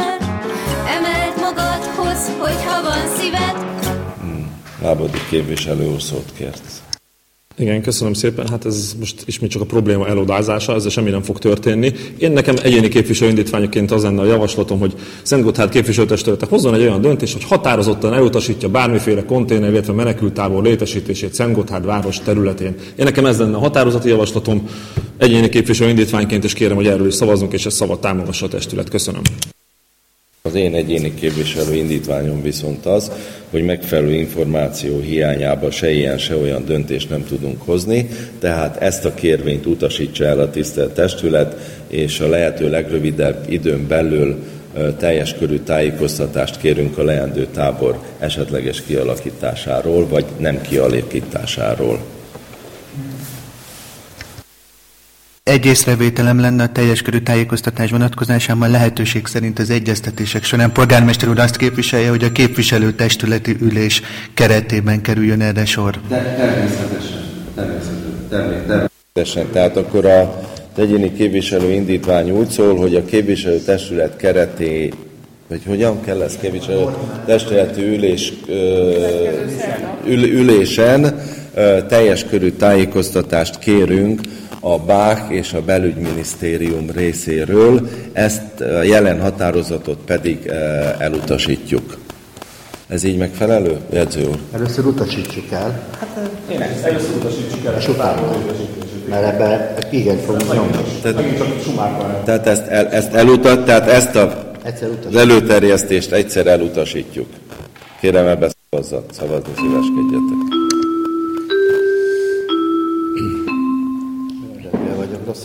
Emeld 0.87 1.41
magadhoz, 1.41 2.31
hogyha 2.39 2.83
van 2.83 3.17
szíved, 3.19 3.65
Lábadi 4.83 5.19
képviselő 5.31 5.99
szót 5.99 6.33
kért. 6.37 6.86
Igen, 7.59 7.83
köszönöm 7.83 8.13
szépen. 8.13 8.49
Hát 8.49 8.65
ez 8.65 8.95
most 8.99 9.23
ismét 9.27 9.51
csak 9.51 9.63
a 9.63 9.65
probléma 9.65 10.09
elodázása, 10.09 10.75
ezzel 10.75 10.91
semmi 10.91 11.11
nem 11.11 11.23
fog 11.23 11.39
történni. 11.39 11.93
Én 12.19 12.33
nekem 12.33 12.57
egyéni 12.63 12.89
képviselőindítványoként 12.89 13.91
az 13.91 14.03
lenne 14.03 14.21
a 14.21 14.25
javaslatom, 14.25 14.79
hogy 14.79 14.95
Szent 15.23 15.43
Gotthárd 15.43 15.71
képviselőtestülete 15.71 16.47
hozzon 16.47 16.75
egy 16.75 16.81
olyan 16.81 17.01
döntést, 17.01 17.33
hogy 17.33 17.45
határozottan 17.45 18.15
elutasítja 18.15 18.69
bármiféle 18.69 19.25
konténer, 19.25 19.71
illetve 19.71 19.93
menekültábor 19.93 20.63
létesítését 20.63 21.35
Szent 21.35 21.55
Gotthárd 21.55 21.85
város 21.85 22.19
területén. 22.19 22.75
Én 22.97 23.05
nekem 23.05 23.27
ez 23.27 23.39
lenne 23.39 23.57
a 23.57 23.61
határozati 23.61 24.09
javaslatom 24.09 24.69
egyéni 25.19 25.49
képviselőindítványként, 25.49 26.45
és 26.45 26.53
kérem, 26.53 26.77
hogy 26.77 26.87
erről 26.87 27.07
is 27.07 27.15
szavazzunk, 27.15 27.53
és 27.53 27.67
ezt 27.67 27.77
szavat 27.77 28.01
támogassa 28.01 28.47
a 28.47 28.49
testület. 28.49 28.89
Köszönöm. 28.89 29.23
Az 30.47 30.55
én 30.55 30.75
egyéni 30.75 31.15
képviselő 31.15 31.75
indítványom 31.75 32.43
viszont 32.43 32.87
az, 32.87 33.13
hogy 33.51 33.65
megfelelő 33.65 34.13
információ 34.13 34.99
hiányában 34.99 35.71
se 35.71 35.91
ilyen, 35.91 36.19
se 36.19 36.37
olyan 36.37 36.65
döntést 36.65 37.11
nem 37.11 37.25
tudunk 37.25 37.63
hozni, 37.63 38.09
tehát 38.39 38.77
ezt 38.77 39.05
a 39.05 39.15
kérvényt 39.15 39.67
utasítsa 39.67 40.25
el 40.25 40.41
a 40.41 40.51
tisztelt 40.51 40.95
testület, 40.95 41.57
és 41.89 42.21
a 42.21 42.29
lehető 42.29 42.71
legrövidebb 42.71 43.45
időn 43.49 43.87
belül 43.87 44.37
teljes 44.99 45.35
körű 45.35 45.59
tájékoztatást 45.59 46.61
kérünk 46.61 46.99
a 46.99 47.05
leendő 47.05 47.47
tábor 47.55 47.99
esetleges 48.19 48.83
kialakításáról, 48.83 50.09
vagy 50.09 50.25
nem 50.39 50.61
kialakításáról. 50.61 52.16
Egy 55.47 55.67
észrevételem 55.67 56.41
lenne 56.41 56.63
a 56.63 56.69
teljes 56.69 57.03
körű 57.03 57.19
tájékoztatás 57.19 57.91
vonatkozásában 57.91 58.71
lehetőség 58.71 59.27
szerint 59.27 59.59
az 59.59 59.71
egyeztetések 59.71 60.45
során 60.45 60.73
polgármester 60.73 61.29
úr 61.29 61.39
azt 61.39 61.57
képviselje, 61.57 62.09
hogy 62.09 62.25
a 62.25 62.33
képviselő 62.33 62.93
testületi 62.93 63.57
ülés 63.61 64.03
keretében 64.35 65.01
kerüljön 65.01 65.41
erre 65.41 65.65
sor. 65.65 65.99
De 66.09 66.35
természetesen, 66.37 67.25
természetesen, 67.55 68.27
természetesen. 68.29 69.51
Tehát 69.53 69.77
akkor 69.77 70.07
a 70.07 70.41
egyéni 70.77 71.13
képviselő 71.13 71.71
indítvány 71.71 72.31
úgy 72.31 72.49
szól, 72.49 72.77
hogy 72.77 72.95
a 72.95 73.05
képviselő 73.05 73.59
testület 73.59 74.17
kereté, 74.17 74.93
vagy 75.49 75.63
hogyan 75.67 76.03
kell 76.03 76.23
ezt 76.23 76.41
képviselő 76.41 76.87
testületi 77.27 77.83
ülés, 77.83 78.33
ö, 78.47 78.91
ül, 80.07 80.25
ülésen 80.25 81.21
ö, 81.55 81.79
teljes 81.89 82.25
körű 82.25 82.51
tájékoztatást 82.51 83.59
kérünk 83.59 84.21
a 84.73 84.79
BÁK 84.79 85.31
és 85.31 85.53
a 85.53 85.61
belügyminisztérium 85.63 86.91
részéről, 86.95 87.89
ezt 88.13 88.61
a 88.61 88.83
jelen 88.83 89.21
határozatot 89.21 89.99
pedig 90.07 90.47
ö, 90.47 90.53
elutasítjuk. 90.99 91.99
Ez 92.89 93.03
így 93.05 93.17
megfelelő, 93.19 93.77
jegyző 93.91 94.27
úr? 94.29 94.39
Először 94.53 94.87
utasítsuk 94.87 95.51
el, 95.51 95.83
Hát 95.99 96.31
én 96.51 96.61
ezt 96.61 96.85
először 96.85 97.15
utasítsuk 97.17 97.65
el. 97.65 97.77
és 97.79 97.89
utána. 97.89 98.37
Mert 99.09 99.25
ebbe 99.25 99.75
igen 99.91 100.19
fogunk 100.19 100.55
nyomni. 100.55 100.77
Tehát, 101.03 102.25
tehát 102.25 102.47
ezt, 102.47 102.67
el, 102.67 102.89
ezt 102.89 103.15
elutat, 103.15 103.65
tehát 103.65 103.89
ezt 103.89 104.15
a, 104.15 104.53
az 105.09 105.17
előterjesztést 105.17 106.13
egyszer 106.13 106.47
elutasítjuk. 106.47 107.29
Kérem 108.01 108.27
ebbe 108.27 108.51
szavazzat, 108.71 109.11
szavazni 109.13 109.53
szíveskedjetek. 109.57 110.66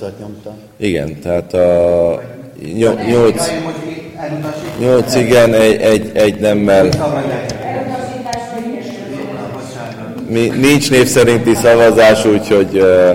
Rosszat 0.01 0.19
nyomtam. 0.19 0.53
Igen, 0.77 1.19
tehát 1.19 1.53
a 1.53 2.21
nyol- 2.75 3.05
nyolc, 3.05 3.51
nyolc 4.79 5.15
igen, 5.15 5.53
egy, 5.53 5.81
egy, 5.81 6.11
egy 6.13 6.39
nemmel. 6.39 6.89
Mi, 10.27 10.47
nincs 10.47 10.91
név 10.91 11.07
szerinti 11.07 11.53
szavazás, 11.53 12.25
úgyhogy 12.25 12.77
ö, 12.77 13.11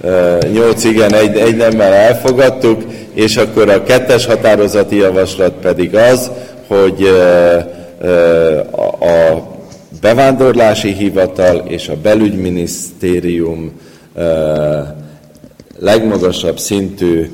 ö, 0.00 0.38
nyolc 0.52 0.84
igen, 0.84 1.14
egy, 1.14 1.36
egy 1.36 1.56
nemmel 1.56 1.92
elfogadtuk, 1.92 2.82
és 3.14 3.36
akkor 3.36 3.68
a 3.68 3.82
kettes 3.82 4.26
határozati 4.26 4.96
javaslat 4.96 5.52
pedig 5.52 5.94
az, 5.94 6.30
hogy 6.66 7.02
ö, 7.02 7.58
a, 8.70 9.04
a 9.06 9.50
bevándorlási 10.00 10.92
hivatal 10.92 11.56
és 11.68 11.88
a 11.88 11.96
belügyminisztérium 12.02 13.80
legmagasabb 15.82 16.58
szintű 16.58 17.30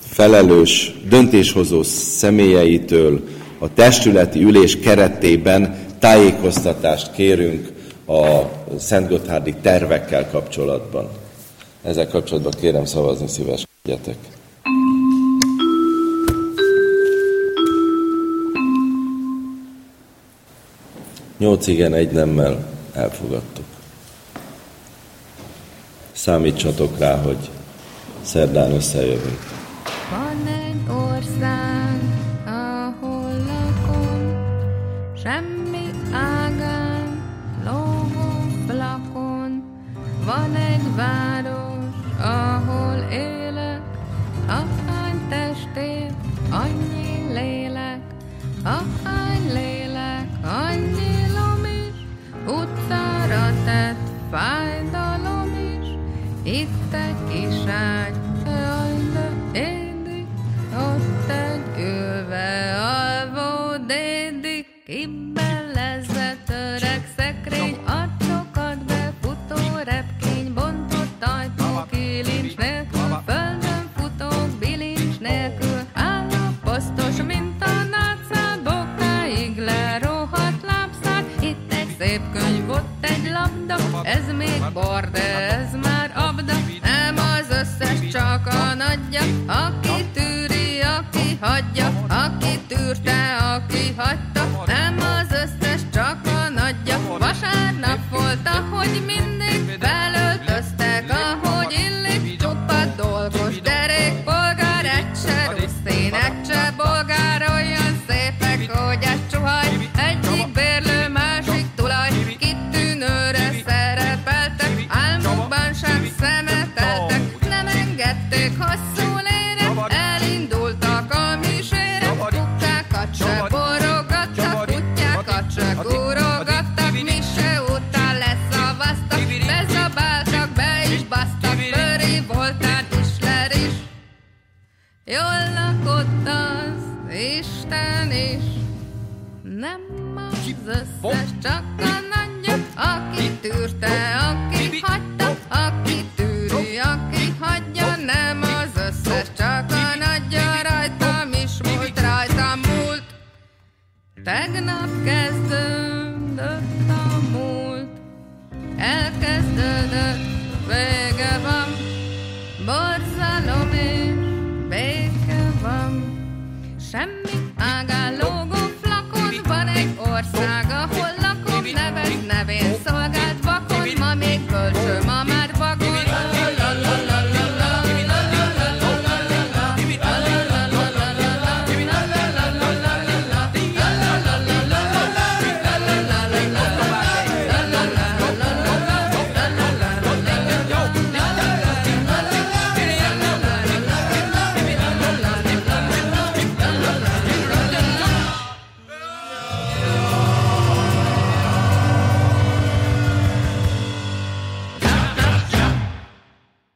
felelős 0.00 0.94
döntéshozó 1.08 1.82
személyeitől 1.82 3.20
a 3.58 3.72
testületi 3.74 4.42
ülés 4.42 4.78
keretében 4.78 5.76
tájékoztatást 5.98 7.12
kérünk 7.12 7.72
a 8.06 8.40
Szentgotthárdi 8.78 9.54
tervekkel 9.62 10.30
kapcsolatban. 10.30 11.08
Ezzel 11.82 12.08
kapcsolatban 12.08 12.52
kérem 12.60 12.84
szavazni 12.84 13.28
szíveskedjetek. 13.28 14.16
Nyolc 21.38 21.66
igen, 21.66 21.94
egy 21.94 22.10
nemmel 22.10 22.66
elfogadtuk. 22.92 23.73
Számítsatok 26.24 26.98
rá, 26.98 27.16
hogy 27.16 27.50
szerdán 28.22 28.72
összejövünk. 28.72 29.53